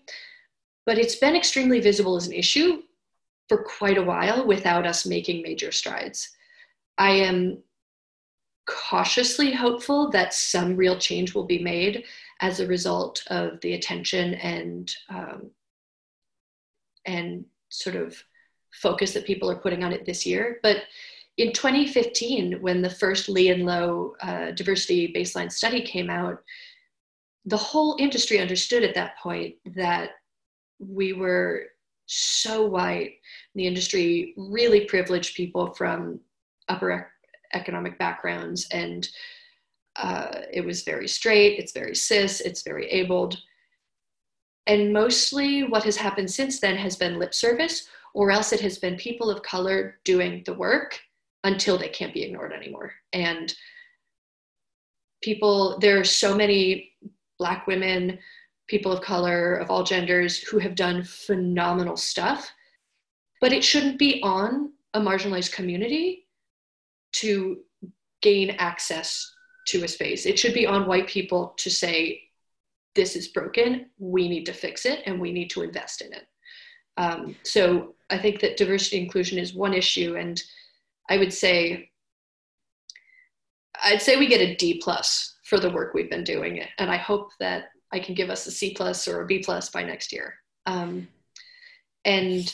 [0.85, 2.81] but it's been extremely visible as an issue
[3.47, 6.29] for quite a while without us making major strides.
[6.97, 7.63] I am
[8.67, 12.05] cautiously hopeful that some real change will be made
[12.39, 15.51] as a result of the attention and um,
[17.05, 18.23] and sort of
[18.71, 20.59] focus that people are putting on it this year.
[20.63, 20.83] But
[21.41, 26.43] in 2015, when the first Lee and Low uh, diversity baseline study came out,
[27.45, 30.11] the whole industry understood at that point that
[30.77, 31.63] we were
[32.05, 33.13] so white.
[33.55, 36.19] The industry really privileged people from
[36.69, 37.11] upper
[37.53, 39.09] economic backgrounds, and
[39.95, 43.35] uh, it was very straight, it's very cis, it's very abled.
[44.67, 48.77] And mostly what has happened since then has been lip service, or else it has
[48.77, 50.99] been people of color doing the work
[51.43, 52.93] until they can't be ignored anymore.
[53.13, 53.53] And
[55.21, 56.91] people, there are so many
[57.39, 58.19] Black women,
[58.67, 62.51] people of color, of all genders, who have done phenomenal stuff,
[63.39, 66.27] but it shouldn't be on a marginalized community
[67.13, 67.59] to
[68.21, 69.33] gain access
[69.67, 70.25] to a space.
[70.25, 72.21] It should be on white people to say,
[72.93, 76.27] this is broken, we need to fix it, and we need to invest in it.
[76.97, 80.41] Um, so I think that diversity inclusion is one issue, and
[81.11, 81.91] I would say
[83.83, 86.95] I'd say we get a D plus for the work we've been doing, and I
[86.95, 90.13] hope that I can give us a C plus or a B plus by next
[90.13, 90.35] year.
[90.65, 91.09] Um,
[92.05, 92.51] and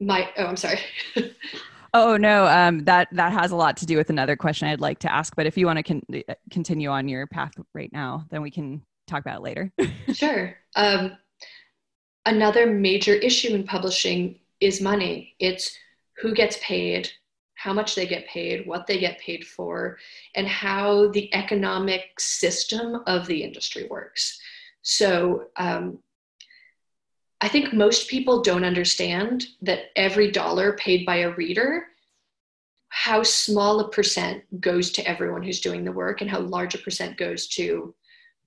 [0.00, 0.80] my oh, I'm sorry.
[1.94, 4.98] oh no, um, that that has a lot to do with another question I'd like
[5.00, 5.36] to ask.
[5.36, 8.82] But if you want to con- continue on your path right now, then we can
[9.06, 9.72] talk about it later.
[10.12, 10.56] sure.
[10.74, 11.16] Um,
[12.26, 15.36] another major issue in publishing is money.
[15.38, 15.78] It's
[16.20, 17.10] who gets paid,
[17.58, 19.98] how much they get paid, what they get paid for,
[20.36, 24.40] and how the economic system of the industry works.
[24.82, 25.98] So, um,
[27.40, 31.86] I think most people don't understand that every dollar paid by a reader,
[32.90, 36.78] how small a percent goes to everyone who's doing the work, and how large a
[36.78, 37.92] percent goes to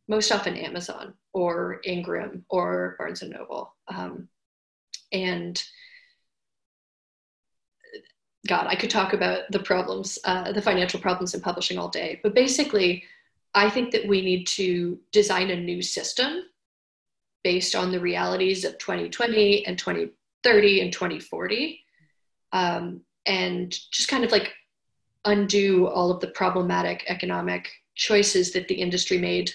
[0.07, 3.75] most often Amazon or Ingram or Barnes and Noble.
[3.93, 4.29] Um,
[5.11, 5.61] and
[8.47, 12.19] God, I could talk about the problems, uh, the financial problems in publishing all day.
[12.23, 13.03] But basically,
[13.53, 16.43] I think that we need to design a new system
[17.43, 21.83] based on the realities of 2020 and 2030 and 2040.
[22.51, 24.51] Um, and just kind of like
[25.25, 29.51] undo all of the problematic economic choices that the industry made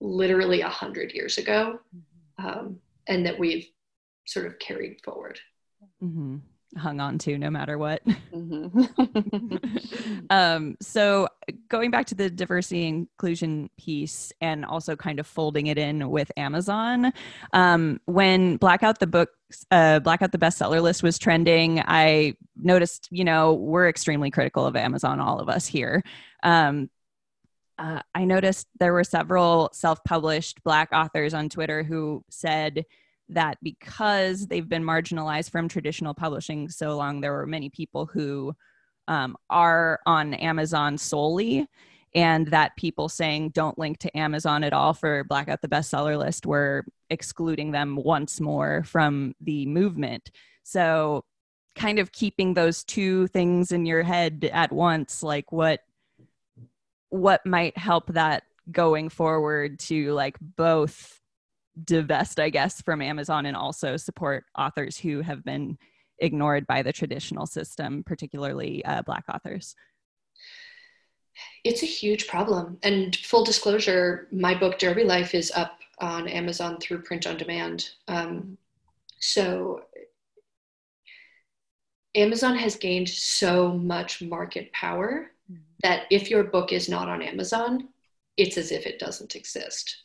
[0.00, 2.46] literally 100 years ago mm-hmm.
[2.46, 3.68] um, and that we've
[4.24, 5.38] sort of carried forward.
[6.02, 6.38] Mm-hmm
[6.76, 8.02] hung on to no matter what.
[8.32, 9.56] Mm-hmm.
[10.30, 11.28] um, so
[11.68, 16.30] going back to the diversity inclusion piece and also kind of folding it in with
[16.36, 17.12] Amazon,
[17.52, 19.32] um, when Blackout the books,
[19.70, 24.76] uh, Blackout the bestseller list was trending, I noticed, you know, we're extremely critical of
[24.76, 26.02] Amazon, all of us here.
[26.42, 26.90] Um,
[27.78, 32.84] uh, I noticed there were several self published Black authors on Twitter who said,
[33.34, 38.54] that because they've been marginalized from traditional publishing so long, there were many people who
[39.08, 41.66] um, are on Amazon solely,
[42.14, 46.46] and that people saying don't link to Amazon at all for Blackout the bestseller list
[46.46, 50.30] were excluding them once more from the movement.
[50.62, 51.24] So,
[51.74, 55.80] kind of keeping those two things in your head at once, like what
[57.08, 61.21] what might help that going forward to like both
[61.84, 65.78] divest, I guess, from Amazon and also support authors who have been
[66.18, 69.74] ignored by the traditional system, particularly uh, Black authors?
[71.64, 72.78] It's a huge problem.
[72.82, 77.90] And full disclosure, my book Derby Life is up on Amazon through print on demand.
[78.08, 78.58] Um,
[79.18, 79.82] so
[82.14, 85.62] Amazon has gained so much market power mm-hmm.
[85.82, 87.88] that if your book is not on Amazon,
[88.36, 90.04] it's as if it doesn't exist.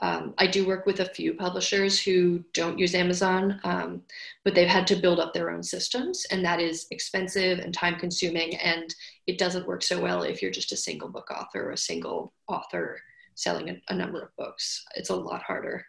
[0.00, 4.02] Um, I do work with a few publishers who don't use Amazon, um,
[4.44, 7.98] but they've had to build up their own systems, and that is expensive and time
[7.98, 8.56] consuming.
[8.56, 8.94] And
[9.26, 12.32] it doesn't work so well if you're just a single book author or a single
[12.46, 13.00] author
[13.34, 14.84] selling a, a number of books.
[14.94, 15.84] It's a lot harder.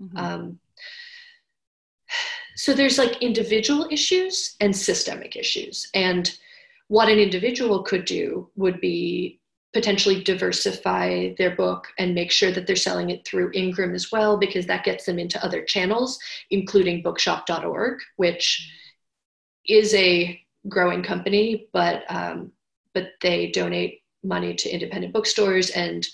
[0.00, 0.16] Mm-hmm.
[0.16, 0.58] Um,
[2.56, 5.88] so there's like individual issues and systemic issues.
[5.94, 6.30] And
[6.88, 9.40] what an individual could do would be
[9.72, 14.36] potentially diversify their book and make sure that they're selling it through Ingram as well,
[14.36, 16.18] because that gets them into other channels,
[16.50, 18.72] including bookshop.org, which
[19.66, 22.52] is a growing company, but um,
[22.94, 26.06] but they donate money to independent bookstores and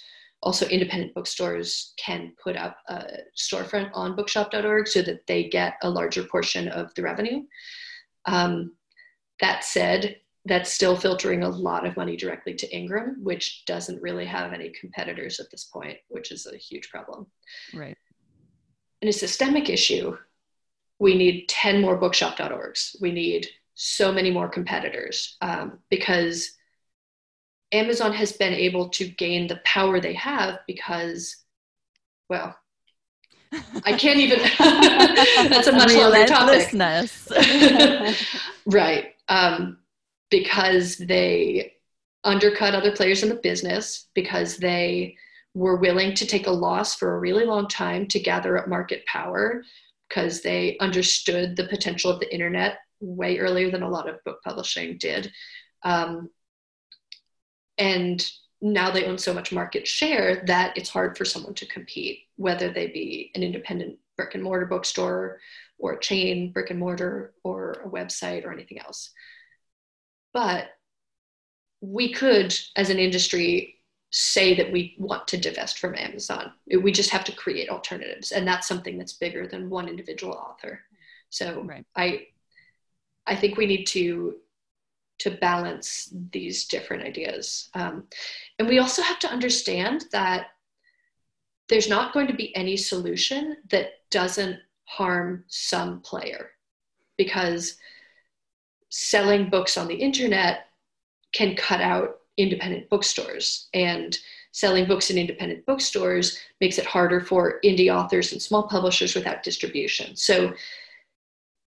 [0.43, 3.05] also independent bookstores can put up a
[3.37, 7.43] storefront on bookshop.org so that they get a larger portion of the revenue.
[8.27, 8.75] Um,
[9.41, 10.17] that said,
[10.47, 14.71] that's still filtering a lot of money directly to Ingram, which doesn't really have any
[14.71, 17.27] competitors at this point, which is a huge problem.
[17.75, 17.97] Right.
[19.03, 20.17] And a systemic issue,
[21.01, 22.97] we need 10 more bookshop.orgs.
[23.01, 26.53] We need so many more competitors um, because
[27.73, 31.45] Amazon has been able to gain the power they have because,
[32.31, 32.57] well,
[33.85, 34.39] I can't even.
[34.59, 36.73] that's a much longer topic.
[38.67, 39.15] right.
[39.29, 39.79] Um,
[40.31, 41.75] because they
[42.25, 45.17] undercut other players in the business, because they
[45.55, 49.05] were willing to take a loss for a really long time to gather up market
[49.07, 49.63] power,
[50.09, 54.39] because they understood the potential of the internet way earlier than a lot of book
[54.43, 55.31] publishing did.
[55.83, 56.31] Um,
[57.79, 58.25] and
[58.61, 62.73] now they own so much market share that it's hard for someone to compete, whether
[62.73, 65.39] they be an independent brick and mortar bookstore
[65.79, 69.11] or a chain brick and mortar or a website or anything else.
[70.37, 70.65] But
[71.81, 76.53] we could, as an industry, say that we want to divest from Amazon.
[76.87, 80.81] We just have to create alternatives, and that's something that's bigger than one individual author.
[81.31, 81.87] So right.
[81.97, 82.27] I,
[83.27, 84.37] I think we need to
[85.25, 88.05] to balance these different ideas, um,
[88.59, 90.49] and we also have to understand that
[91.69, 96.51] there's not going to be any solution that doesn't harm some player,
[97.17, 97.79] because
[98.89, 100.67] selling books on the internet
[101.33, 104.19] can cut out independent bookstores and
[104.53, 109.43] selling books in independent bookstores makes it harder for indie authors and small publishers without
[109.43, 110.53] distribution so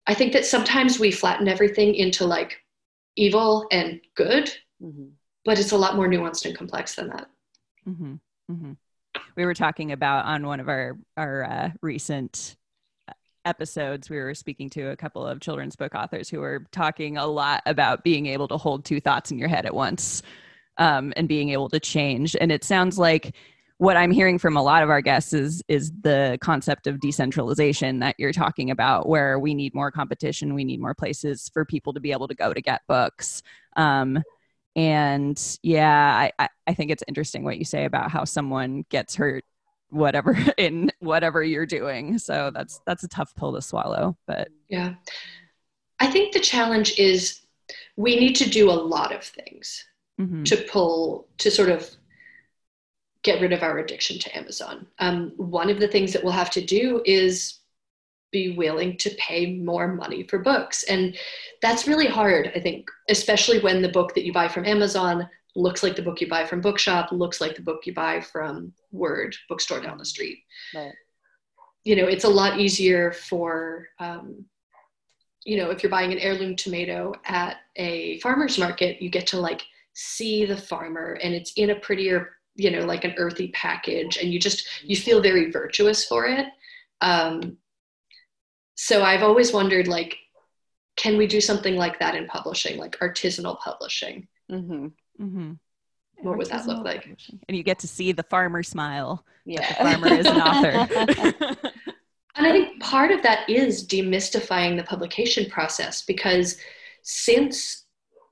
[0.06, 2.62] i think that sometimes we flatten everything into like
[3.16, 4.50] evil and good
[4.82, 5.06] mm-hmm.
[5.44, 7.28] but it's a lot more nuanced and complex than that
[7.88, 8.14] mm-hmm.
[8.50, 8.72] Mm-hmm.
[9.36, 12.57] we were talking about on one of our our uh, recent
[13.44, 17.26] episodes, we were speaking to a couple of children's book authors who were talking a
[17.26, 20.22] lot about being able to hold two thoughts in your head at once
[20.78, 22.36] um, and being able to change.
[22.40, 23.34] And it sounds like
[23.78, 28.00] what I'm hearing from a lot of our guests is is the concept of decentralization
[28.00, 31.92] that you're talking about, where we need more competition, we need more places for people
[31.92, 33.42] to be able to go to get books.
[33.76, 34.22] Um,
[34.74, 39.44] and yeah, I, I think it's interesting what you say about how someone gets hurt
[39.90, 42.18] whatever in whatever you're doing.
[42.18, 44.94] So that's that's a tough pill to swallow but yeah.
[46.00, 47.40] I think the challenge is
[47.96, 49.84] we need to do a lot of things
[50.20, 50.44] mm-hmm.
[50.44, 51.90] to pull to sort of
[53.22, 54.86] get rid of our addiction to amazon.
[55.00, 57.58] Um, one of the things that we'll have to do is
[58.30, 60.84] be willing to pay more money for books.
[60.84, 61.16] And
[61.62, 65.82] that's really hard i think especially when the book that you buy from amazon looks
[65.82, 69.34] like the book you buy from bookshop looks like the book you buy from word
[69.48, 70.38] bookstore down the street
[70.74, 70.92] right.
[71.84, 74.44] you know it's a lot easier for um,
[75.44, 79.40] you know if you're buying an heirloom tomato at a farmer's market you get to
[79.40, 79.62] like
[79.94, 84.32] see the farmer and it's in a prettier you know like an earthy package and
[84.32, 86.46] you just you feel very virtuous for it
[87.00, 87.56] um,
[88.74, 90.16] so i've always wondered like
[90.96, 94.88] can we do something like that in publishing like artisanal publishing mm-hmm.
[95.20, 95.52] Mm-hmm.
[96.20, 97.08] What would that look like?
[97.48, 99.24] And you get to see the farmer smile.
[99.44, 101.70] Yeah, the farmer is an author.
[102.36, 106.58] and I think part of that is demystifying the publication process because
[107.02, 107.84] since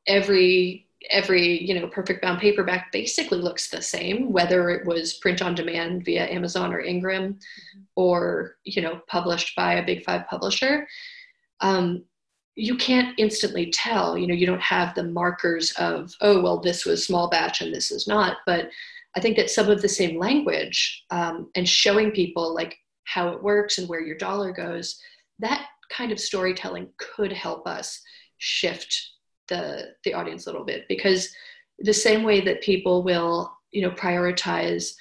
[0.07, 5.41] every every you know perfect bound paperback basically looks the same whether it was print
[5.41, 7.81] on demand via amazon or ingram mm-hmm.
[7.95, 10.87] or you know published by a big five publisher
[11.61, 12.05] um,
[12.57, 16.85] you can't instantly tell you know you don't have the markers of oh well this
[16.85, 18.71] was small batch and this is not but
[19.15, 23.43] i think that some of the same language um, and showing people like how it
[23.43, 24.99] works and where your dollar goes
[25.39, 28.01] that kind of storytelling could help us
[28.39, 29.11] shift
[29.49, 31.29] the the audience a little bit because
[31.81, 34.95] the same way that people will you know prioritize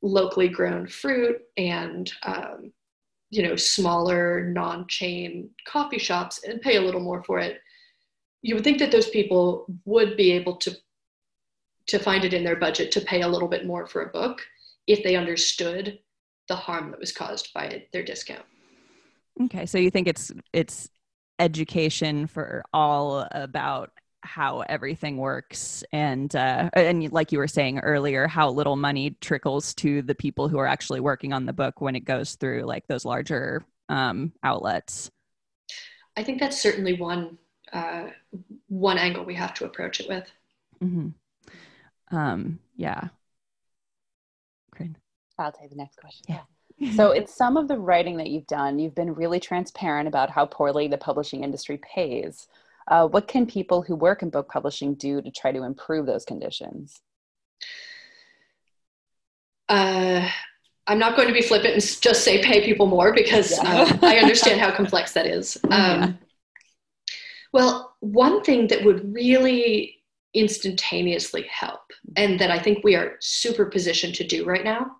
[0.00, 2.72] locally grown fruit and um,
[3.30, 7.60] you know smaller non-chain coffee shops and pay a little more for it
[8.42, 10.76] you would think that those people would be able to
[11.86, 14.40] to find it in their budget to pay a little bit more for a book
[14.86, 15.98] if they understood
[16.48, 18.44] the harm that was caused by their discount.
[19.42, 20.88] Okay so you think it's it's
[21.38, 23.90] education for all about
[24.22, 29.74] how everything works and uh, and like you were saying earlier how little money trickles
[29.74, 32.86] to the people who are actually working on the book when it goes through like
[32.86, 35.10] those larger um, outlets.
[36.16, 37.38] I think that's certainly one
[37.72, 38.08] uh,
[38.68, 40.30] one angle we have to approach it with.
[40.82, 42.16] Mm-hmm.
[42.16, 43.08] um, yeah.
[44.70, 44.92] Great
[45.38, 46.24] i'll take the next question.
[46.28, 46.40] Yeah.
[46.94, 50.46] So it's some of the writing that you've done you've been really transparent about how
[50.46, 52.46] poorly the publishing industry pays
[52.88, 56.24] uh, what can people who work in book publishing do to try to improve those
[56.24, 57.00] conditions?
[59.68, 60.28] Uh,
[60.86, 63.82] I'm not going to be flippant and just say pay people more because yeah.
[63.82, 65.58] um, I understand how complex that is.
[65.64, 66.12] Um, yeah.
[67.52, 69.96] Well, one thing that would really
[70.34, 71.80] instantaneously help,
[72.16, 74.96] and that I think we are super positioned to do right now,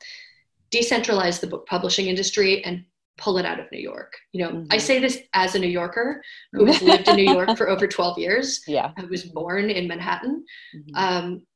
[0.70, 2.84] decentralize the book publishing industry and
[3.18, 4.14] pull it out of New York.
[4.32, 4.66] You know, mm-hmm.
[4.70, 7.86] I say this as a New Yorker who has lived in New York for over
[7.86, 8.62] 12 years.
[8.66, 8.92] Yeah.
[8.96, 10.44] I was born in Manhattan.
[10.74, 10.96] Mm-hmm.
[10.96, 11.46] Um,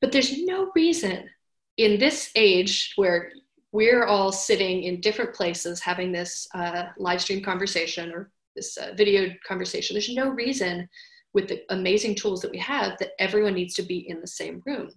[0.00, 1.28] but there's no reason
[1.76, 3.32] in this age where
[3.72, 8.92] we're all sitting in different places having this uh, live stream conversation or this uh,
[8.96, 10.88] video conversation, there's no reason
[11.32, 14.60] with the amazing tools that we have that everyone needs to be in the same
[14.66, 14.90] room.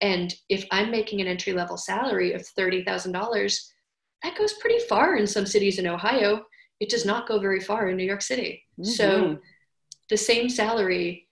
[0.00, 3.60] And if I'm making an entry level salary of $30,000,
[4.22, 6.44] that goes pretty far in some cities in Ohio.
[6.80, 8.64] It does not go very far in New York City.
[8.78, 8.90] Mm-hmm.
[8.90, 9.38] So
[10.08, 11.28] the same salary,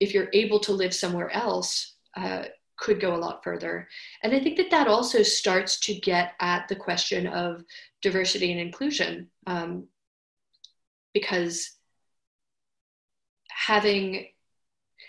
[0.00, 2.44] if you're able to live somewhere else, uh,
[2.76, 3.88] could go a lot further.
[4.22, 7.64] And I think that that also starts to get at the question of
[8.02, 9.88] diversity and inclusion um,
[11.12, 11.72] because
[13.50, 14.26] having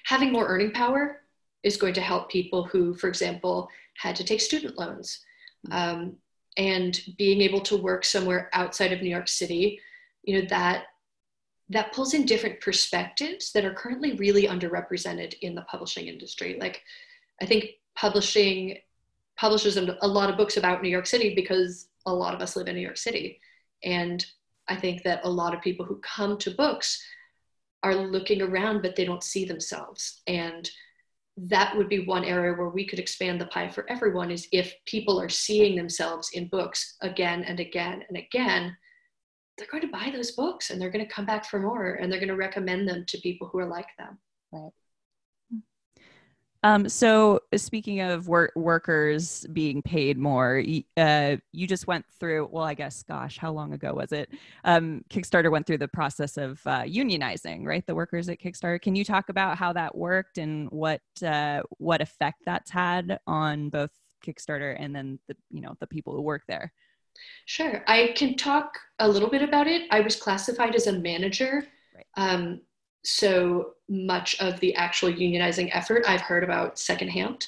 [0.06, 1.22] having more earning power
[1.62, 5.20] is going to help people who, for example, had to take student loans.
[5.68, 6.00] Mm-hmm.
[6.00, 6.16] Um,
[6.58, 9.80] and being able to work somewhere outside of New York City,
[10.24, 10.86] you know, that
[11.72, 16.58] that pulls in different perspectives that are currently really underrepresented in the publishing industry.
[16.60, 16.82] Like
[17.42, 18.80] I think publishing
[19.38, 22.68] publishes a lot of books about New York City because a lot of us live
[22.68, 23.40] in New York City.
[23.84, 24.26] And
[24.68, 27.02] I think that a lot of people who come to books
[27.84, 30.22] are looking around, but they don't see themselves.
[30.28, 30.70] And
[31.48, 34.74] that would be one area where we could expand the pie for everyone is if
[34.86, 38.76] people are seeing themselves in books again and again and again
[39.58, 42.12] they're going to buy those books and they're going to come back for more and
[42.12, 44.18] they're going to recommend them to people who are like them.
[44.52, 44.72] Right
[46.64, 50.62] um, so speaking of work, workers being paid more,
[50.98, 54.30] uh, you just went through, well, I guess, gosh, how long ago was it?
[54.66, 57.86] Um, Kickstarter went through the process of uh, unionizing, right?
[57.86, 58.82] The workers at Kickstarter.
[58.82, 63.70] Can you talk about how that worked and what, uh, what effect that's had on
[63.70, 63.92] both
[64.26, 66.74] Kickstarter and then the, you know, the people who work there?
[67.46, 67.84] Sure.
[67.88, 69.84] I can talk a little bit about it.
[69.92, 71.66] I was classified as a manager.
[71.96, 72.06] Right.
[72.18, 72.62] Um,
[73.04, 77.48] so much of the actual unionizing effort I've heard about secondhand.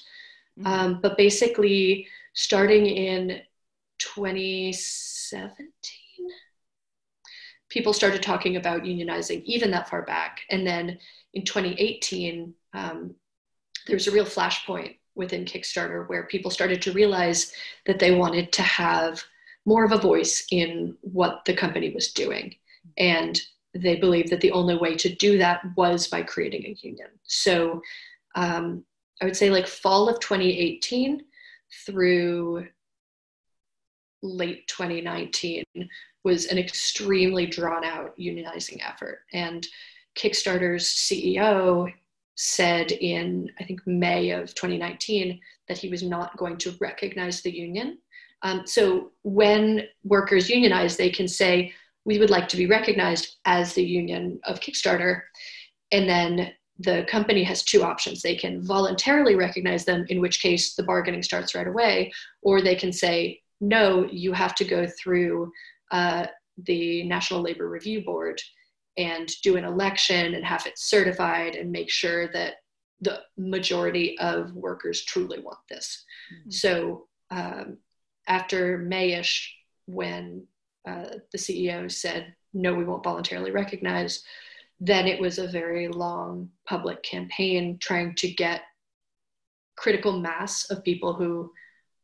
[0.60, 0.68] Mm-hmm.
[0.68, 3.42] Um, but basically, starting in
[4.00, 5.78] 2017,
[7.70, 10.42] people started talking about unionizing even that far back.
[10.50, 11.00] And then
[11.34, 13.16] in 2018, um,
[13.88, 17.54] there was a real flashpoint within Kickstarter where people started to realize
[17.86, 19.24] that they wanted to have
[19.66, 22.56] more of a voice in what the company was doing.
[22.98, 23.40] And
[23.74, 27.08] they believed that the only way to do that was by creating a union.
[27.24, 27.82] So
[28.36, 28.84] um,
[29.22, 31.22] I would say like fall of 2018
[31.86, 32.68] through
[34.22, 35.64] late 2019
[36.24, 39.20] was an extremely drawn out unionizing effort.
[39.34, 39.66] And
[40.16, 41.92] Kickstarter's CEO
[42.36, 47.56] said in, I think, May of 2019 that he was not going to recognize the
[47.56, 47.98] union.
[48.44, 51.74] Um, so when workers unionize, they can say,
[52.06, 55.22] we would like to be recognized as the union of Kickstarter.
[55.92, 58.22] And then the company has two options.
[58.22, 62.76] They can voluntarily recognize them, in which case the bargaining starts right away, or they
[62.76, 65.52] can say, no, you have to go through
[65.92, 66.26] uh,
[66.66, 68.42] the National Labor Review Board.
[68.98, 72.56] and do an election and have it certified and make sure that
[73.00, 76.04] the majority of workers truly want this.
[76.34, 76.52] Mm-hmm.
[76.52, 77.78] So um,
[78.28, 79.48] after Mayish,
[79.86, 80.46] when
[80.88, 84.24] uh, the CEO said, no, we won't voluntarily recognize,
[84.80, 88.62] then it was a very long public campaign trying to get
[89.78, 91.52] critical mass of people who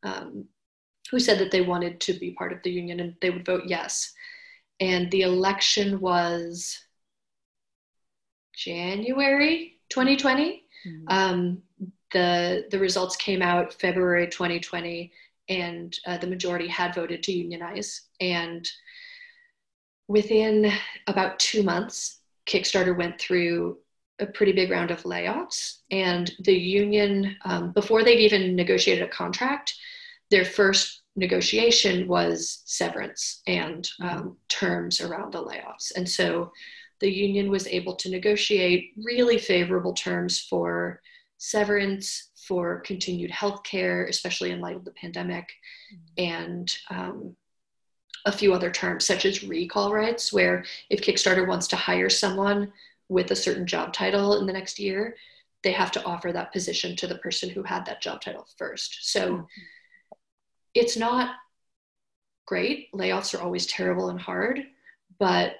[0.04, 0.46] um,
[1.12, 3.64] who said that they wanted to be part of the union and they would vote
[3.66, 4.14] yes.
[4.80, 6.78] And the election was
[8.54, 10.64] January 2020.
[10.86, 11.04] Mm-hmm.
[11.08, 11.62] Um,
[12.12, 15.12] the the results came out February 2020,
[15.50, 18.04] and uh, the majority had voted to unionize.
[18.20, 18.68] And
[20.08, 20.72] within
[21.08, 23.78] about two months, Kickstarter went through
[24.20, 29.12] a pretty big round of layoffs, and the union, um, before they'd even negotiated a
[29.12, 29.76] contract,
[30.32, 35.92] their first negotiation was severance and um, terms around the layoffs.
[35.96, 36.52] And so
[37.00, 41.02] the union was able to negotiate really favorable terms for
[41.38, 45.50] severance, for continued health care, especially in light of the pandemic,
[46.18, 47.36] and um,
[48.26, 52.72] a few other terms, such as recall rights, where if Kickstarter wants to hire someone
[53.10, 55.16] with a certain job title in the next year,
[55.64, 59.12] they have to offer that position to the person who had that job title first.
[59.12, 59.44] So mm-hmm.
[60.74, 61.36] it's not
[62.46, 62.92] great.
[62.94, 64.62] Layoffs are always terrible and hard,
[65.20, 65.56] but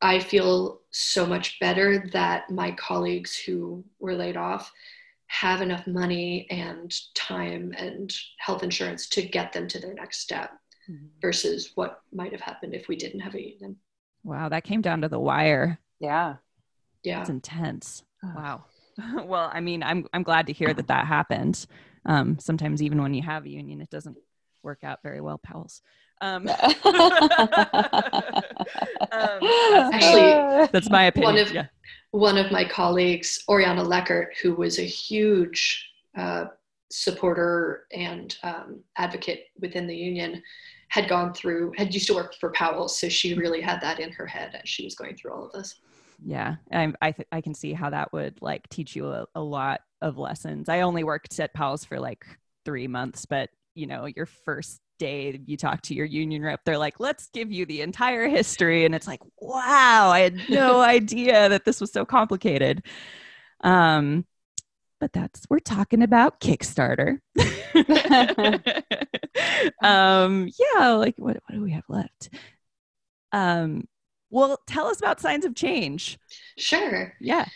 [0.00, 4.72] I feel so much better that my colleagues who were laid off
[5.28, 10.50] have enough money and time and health insurance to get them to their next step
[10.90, 11.06] mm-hmm.
[11.20, 13.76] versus what might have happened if we didn't have a union.
[14.24, 15.78] Wow, that came down to the wire.
[16.00, 16.36] Yeah.
[17.02, 17.20] Yeah.
[17.20, 18.02] It's intense.
[18.22, 18.64] Wow.
[19.24, 21.66] well, I mean, I'm I'm glad to hear that that happened.
[22.04, 24.16] Um, sometimes even when you have a union, it doesn't
[24.62, 25.82] work out very well, Powell's.
[26.20, 26.54] Um, um,
[29.92, 31.34] Actually, that's my opinion.
[31.34, 31.66] One of yeah.
[32.10, 36.46] One of my colleagues, Oriana Leckert, who was a huge uh,
[36.90, 40.42] supporter and um, advocate within the union,
[40.88, 44.10] had gone through had used to work for Powell, so she really had that in
[44.12, 45.74] her head as she was going through all of this.
[46.24, 49.40] Yeah, I I, th- I can see how that would like teach you a, a
[49.40, 50.68] lot of lessons.
[50.68, 52.24] I only worked at Powell's for like
[52.64, 56.78] three months, but you know, your first day you talk to your union rep they're
[56.78, 58.84] like let's give you the entire history.
[58.84, 62.84] And it's like wow i had no idea that this was so complicated.
[63.62, 64.26] Um
[65.00, 67.18] but that's we're talking about kickstarter.
[69.82, 72.30] Um yeah like what, what do we have left?
[73.32, 73.86] Um
[74.30, 76.18] well tell us about signs of change.
[76.56, 77.14] Sure.
[77.20, 77.46] Yeah.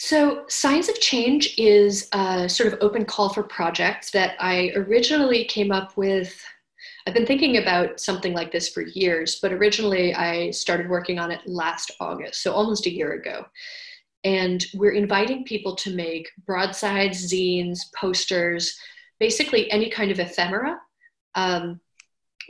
[0.00, 5.44] So, Signs of Change is a sort of open call for projects that I originally
[5.44, 6.40] came up with
[7.08, 11.30] I've been thinking about something like this for years, but originally I started working on
[11.30, 13.46] it last August, so almost a year ago.
[14.24, 18.78] And we're inviting people to make broadsides, zines, posters,
[19.18, 20.78] basically any kind of ephemera
[21.34, 21.80] um,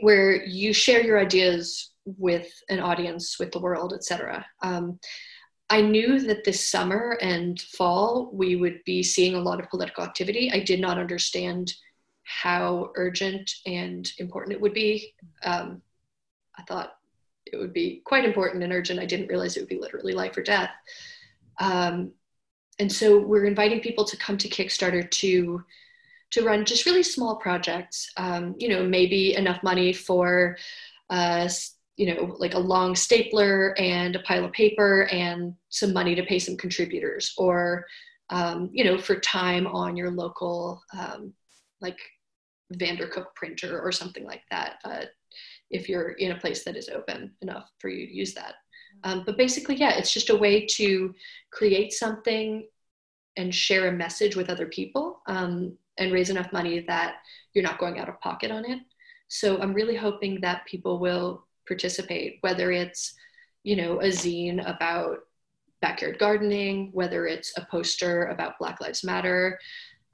[0.01, 4.45] where you share your ideas with an audience, with the world, etc.
[4.61, 4.99] Um,
[5.69, 10.03] I knew that this summer and fall we would be seeing a lot of political
[10.03, 10.51] activity.
[10.51, 11.71] I did not understand
[12.29, 15.15] how urgent and important it would be.
[15.43, 15.81] Um,
[16.55, 16.93] I thought
[17.47, 18.99] it would be quite important and urgent.
[18.99, 20.69] I didn't realize it would be literally life or death.
[21.59, 22.11] Um,
[22.77, 25.63] and so we're inviting people to come to Kickstarter to
[26.31, 28.11] to run just really small projects.
[28.15, 30.55] Um, you know, maybe enough money for
[31.09, 31.49] uh,
[31.97, 36.23] you know like a long stapler and a pile of paper and some money to
[36.23, 37.85] pay some contributors, or
[38.29, 41.33] um, you know for time on your local um,
[41.81, 41.97] like
[42.73, 45.05] Vandercook printer or something like that uh,
[45.71, 48.55] if you're in a place that is open enough for you to use that.
[49.03, 51.13] Um, but basically, yeah, it's just a way to
[51.51, 52.67] create something
[53.37, 57.15] and share a message with other people um, and raise enough money that
[57.53, 58.79] you're not going out of pocket on it.
[59.27, 63.13] So I'm really hoping that people will participate, whether it's,
[63.63, 65.19] you know, a zine about
[65.81, 69.59] backyard gardening, whether it's a poster about Black Lives Matter,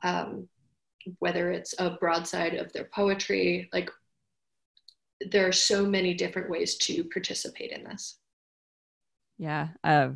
[0.03, 0.47] um,
[1.19, 3.89] whether it's a broadside of their poetry like
[5.31, 8.17] there are so many different ways to participate in this
[9.37, 10.09] yeah uh,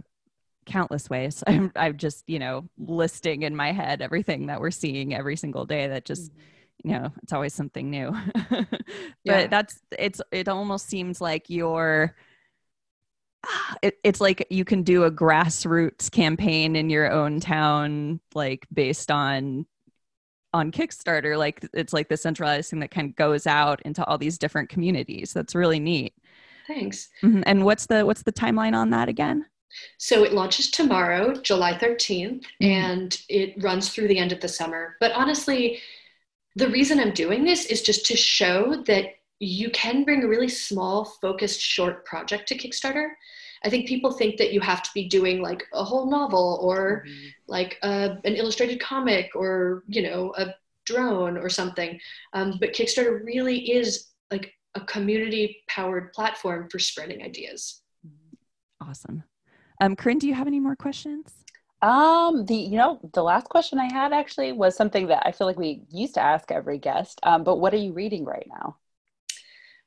[0.65, 5.13] countless ways I'm, I'm just you know listing in my head everything that we're seeing
[5.13, 6.89] every single day that just mm-hmm.
[6.89, 8.15] you know it's always something new
[8.49, 8.67] but
[9.23, 9.47] yeah.
[9.47, 12.15] that's it's it almost seems like you're
[13.81, 19.11] it, it's like you can do a grassroots campaign in your own town like based
[19.11, 19.65] on
[20.53, 24.17] on Kickstarter, like it's like the centralized thing that kind of goes out into all
[24.17, 25.33] these different communities.
[25.33, 26.13] That's really neat.
[26.67, 27.09] Thanks.
[27.23, 27.43] Mm-hmm.
[27.45, 29.45] And what's the what's the timeline on that again?
[29.97, 32.65] So it launches tomorrow, July 13th, mm-hmm.
[32.65, 34.95] and it runs through the end of the summer.
[34.99, 35.79] But honestly,
[36.55, 40.49] the reason I'm doing this is just to show that you can bring a really
[40.49, 43.11] small, focused, short project to Kickstarter.
[43.63, 47.03] I think people think that you have to be doing like a whole novel or
[47.05, 47.27] mm-hmm.
[47.47, 50.53] like a, an illustrated comic or, you know, a
[50.85, 51.99] drone or something.
[52.33, 57.81] Um, but Kickstarter really is like a community powered platform for spreading ideas.
[58.81, 59.23] Awesome.
[59.81, 61.33] Um, Corinne, do you have any more questions?
[61.81, 65.47] Um, the you know the last question I had actually was something that I feel
[65.47, 67.19] like we used to ask every guest.
[67.23, 68.75] Um, but what are you reading right now?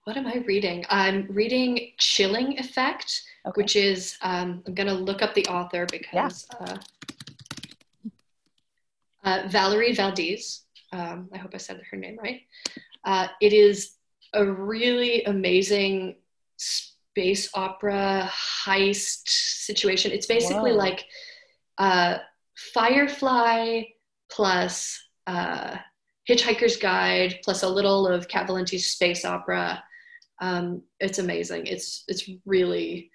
[0.05, 0.85] What am I reading?
[0.91, 3.53] I'm reading Chilling Effect, okay.
[3.55, 6.67] which is um, I'm gonna look up the author because yeah.
[6.67, 8.11] uh,
[9.23, 10.65] uh, Valerie Valdes.
[10.93, 12.41] Um, I hope I said her name right.
[13.05, 13.93] Uh, it is
[14.35, 16.17] a really amazing
[16.57, 20.11] space opera heist situation.
[20.11, 20.79] It's basically Whoa.
[20.79, 21.05] like
[21.79, 22.19] uh,
[22.75, 23.83] Firefly
[24.31, 25.77] plus uh,
[26.29, 29.83] Hitchhiker's Guide plus a little of Cat Valente's space opera.
[30.43, 31.67] Um, it's amazing.
[31.67, 33.11] It's it's really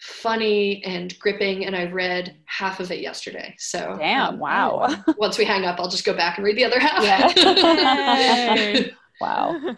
[0.00, 5.38] funny and gripping and i read half of it yesterday so damn um, wow once
[5.38, 7.04] we hang up i'll just go back and read the other half
[7.36, 8.80] yeah.
[9.20, 9.76] wow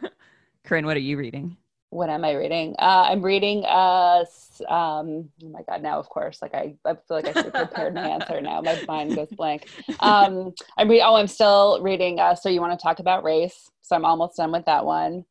[0.64, 1.54] corinne what are you reading
[1.94, 2.74] what am I reading?
[2.80, 3.64] Uh, I'm reading.
[3.64, 4.24] Uh,
[4.68, 5.80] um, oh my god!
[5.80, 8.40] Now, of course, like I, I feel like I should have prepared my answer.
[8.40, 9.68] Now my mind goes blank.
[10.00, 11.06] Um, I'm reading.
[11.06, 12.18] Oh, I'm still reading.
[12.18, 13.70] Uh, so you want to talk about race?
[13.82, 15.24] So I'm almost done with that one.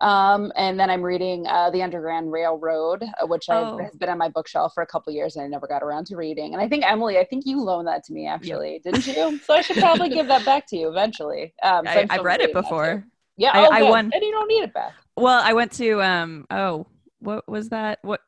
[0.00, 3.78] Um, and then I'm reading uh, The Underground Railroad, uh, which oh.
[3.78, 6.16] has been on my bookshelf for a couple years and I never got around to
[6.16, 6.54] reading.
[6.54, 9.40] And I think Emily, I think you loaned that to me actually, didn't you?
[9.50, 11.54] So I should probably give that back to you eventually.
[11.62, 13.04] Um, so I, have read it before.
[13.36, 14.10] Yeah, I, oh, I won.
[14.12, 14.92] And you don't need it back.
[15.16, 16.86] Well, I went to um oh,
[17.18, 17.98] what was that?
[18.02, 18.20] What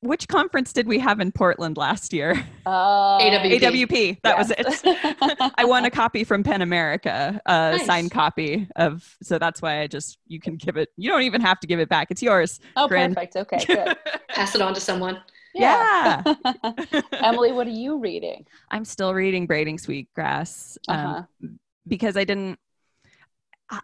[0.00, 2.42] which conference did we have in Portland last year?
[2.64, 3.60] Uh, AWP.
[3.60, 4.18] AWP.
[4.22, 4.58] That yes.
[4.58, 5.52] was it.
[5.56, 7.86] I won a copy from PEN America, a nice.
[7.86, 9.16] signed copy of.
[9.22, 10.88] So that's why I just you can give it.
[10.96, 12.10] You don't even have to give it back.
[12.10, 12.60] It's yours.
[12.76, 13.36] Oh, perfect.
[13.36, 13.96] Okay, good.
[14.28, 15.20] Pass it on to someone.
[15.54, 16.22] Yeah.
[16.24, 17.02] yeah.
[17.12, 18.46] Emily, what are you reading?
[18.70, 21.48] I'm still reading Braiding Sweetgrass um, uh-huh.
[21.88, 22.58] because I didn't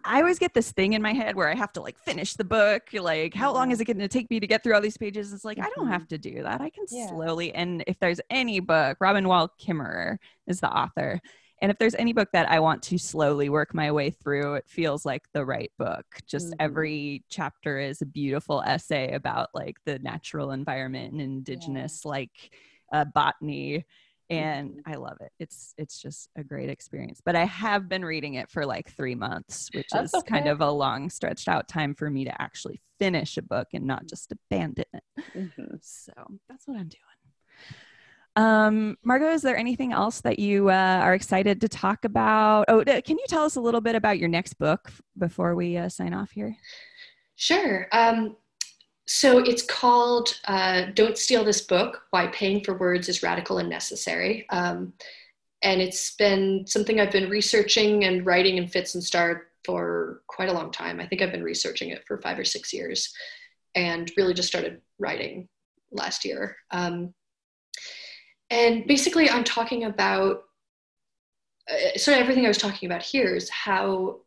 [0.05, 2.45] I always get this thing in my head where I have to like finish the
[2.45, 2.89] book.
[2.93, 5.33] Like, how long is it going to take me to get through all these pages?
[5.33, 6.09] It's like, I don't have mm-hmm.
[6.09, 6.61] to do that.
[6.61, 7.09] I can yeah.
[7.09, 7.55] slowly.
[7.55, 11.21] And if there's any book, Robin Wall Kimmerer is the author.
[11.63, 14.69] And if there's any book that I want to slowly work my way through, it
[14.69, 16.05] feels like the right book.
[16.27, 16.61] Just mm-hmm.
[16.61, 22.11] every chapter is a beautiful essay about like the natural environment and indigenous yeah.
[22.11, 22.51] like
[22.93, 23.85] uh, botany
[24.31, 24.93] and mm-hmm.
[24.93, 25.31] I love it.
[25.39, 27.21] It's it's just a great experience.
[27.25, 30.35] But I have been reading it for like 3 months, which that's is okay.
[30.35, 33.85] kind of a long stretched out time for me to actually finish a book and
[33.85, 35.03] not just abandon it.
[35.35, 35.77] Mm-hmm.
[35.81, 36.13] So,
[36.49, 37.03] that's what I'm doing.
[38.37, 42.67] Um, Margot, is there anything else that you uh, are excited to talk about?
[42.69, 45.89] Oh, can you tell us a little bit about your next book before we uh,
[45.89, 46.55] sign off here?
[47.37, 47.87] Sure.
[47.93, 48.37] Um,
[49.07, 53.69] so it's called uh, Don't Steal This Book Why Paying for Words is Radical and
[53.69, 54.47] Necessary.
[54.51, 54.93] Um,
[55.63, 60.49] and it's been something I've been researching and writing in fits and start for quite
[60.49, 61.01] a long time.
[61.01, 63.13] I think I've been researching it for five or six years
[63.75, 65.49] and really just started writing
[65.93, 66.57] last year.
[66.71, 67.15] Um,
[68.51, 70.45] and basically, I'm talking about
[71.69, 74.21] uh, so everything I was talking about here is how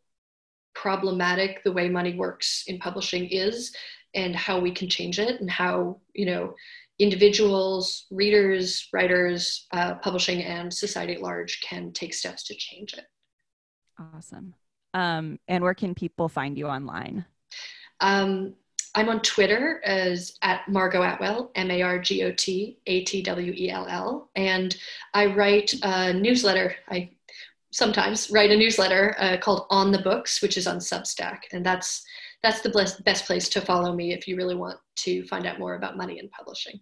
[0.74, 3.74] problematic the way money works in publishing is
[4.14, 6.54] and how we can change it and how you know
[6.98, 13.04] individuals readers writers uh, publishing and society at large can take steps to change it.
[14.14, 14.54] Awesome.
[14.92, 17.24] Um, and where can people find you online?
[18.00, 18.54] Um,
[18.96, 24.76] i'm on twitter as at margot atwell m-a-r-g-o-t-a-t-w-e-l-l and
[25.14, 26.74] i write a newsletter.
[26.88, 27.12] I
[27.72, 31.38] sometimes write a newsletter uh, called on the books which is on substack.
[31.52, 32.04] And that's
[32.42, 35.74] that's the best place to follow me if you really want to find out more
[35.74, 36.80] about money and publishing.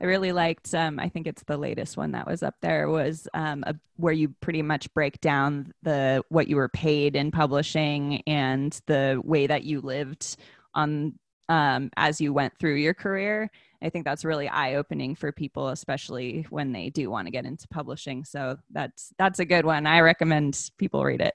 [0.00, 0.74] I really liked.
[0.74, 4.12] Um, I think it's the latest one that was up there was um, a, where
[4.12, 9.46] you pretty much break down the what you were paid in publishing and the way
[9.46, 10.36] that you lived
[10.74, 11.18] on
[11.48, 13.50] um, as you went through your career.
[13.82, 17.44] I think that's really eye opening for people, especially when they do want to get
[17.44, 18.24] into publishing.
[18.24, 19.86] So that's that's a good one.
[19.86, 21.34] I recommend people read it.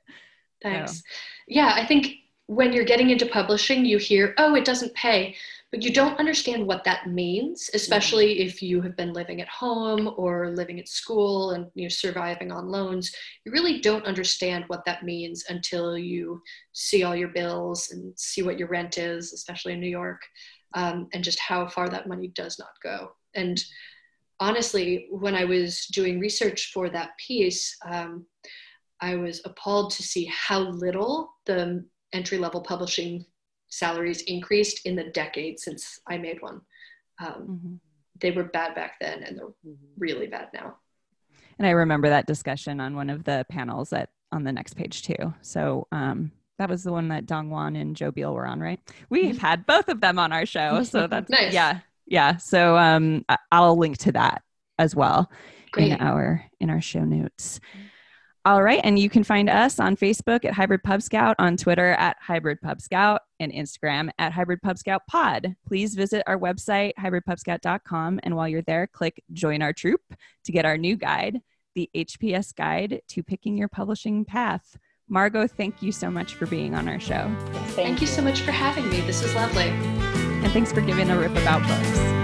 [0.62, 0.97] Thanks.
[0.97, 1.01] So.
[1.47, 2.16] Yeah, I think
[2.57, 5.35] when you're getting into publishing, you hear, oh, it doesn't pay,
[5.71, 8.47] but you don't understand what that means, especially mm-hmm.
[8.47, 12.71] if you have been living at home or living at school and you're surviving on
[12.71, 13.13] loans.
[13.45, 16.41] You really don't understand what that means until you
[16.73, 20.21] see all your bills and see what your rent is, especially in New York.
[20.73, 23.11] um, and just how far that money does not go.
[23.35, 23.63] And
[24.39, 28.25] honestly, when I was doing research for that piece, um,
[29.01, 33.26] I was appalled to see how little the entry level publishing
[33.70, 36.62] salaries increased in the decade since I made one.
[37.20, 37.74] Um, mm-hmm.
[38.20, 39.86] They were bad back then and they're mm-hmm.
[39.97, 40.78] really bad now.
[41.57, 45.03] And I remember that discussion on one of the panels at on the next page
[45.03, 45.34] too.
[45.41, 48.80] So um, that was the one that Dong Wan and Joe Beal were on, right?
[49.10, 51.53] We've had both of them on our show, so that's nice.
[51.53, 52.38] yeah, yeah.
[52.38, 54.43] So um, I'll link to that
[54.78, 55.32] as well
[55.72, 55.91] Great.
[55.91, 57.60] in our in our show notes.
[58.49, 61.91] All right, and you can find us on Facebook at Hybrid Pub Scout, on Twitter
[61.91, 65.55] at Hybrid Pub Scout, and Instagram at Hybrid Pub Scout Pod.
[65.67, 70.01] Please visit our website hybridpubscout.com, and while you're there, click Join Our Troop
[70.45, 71.41] to get our new guide,
[71.75, 74.75] the HPS Guide to Picking Your Publishing Path.
[75.07, 77.31] Margot, thank you so much for being on our show.
[77.51, 78.07] Thank, thank you.
[78.07, 79.01] you so much for having me.
[79.01, 79.69] This is lovely.
[79.69, 82.18] And thanks for giving a rip about books.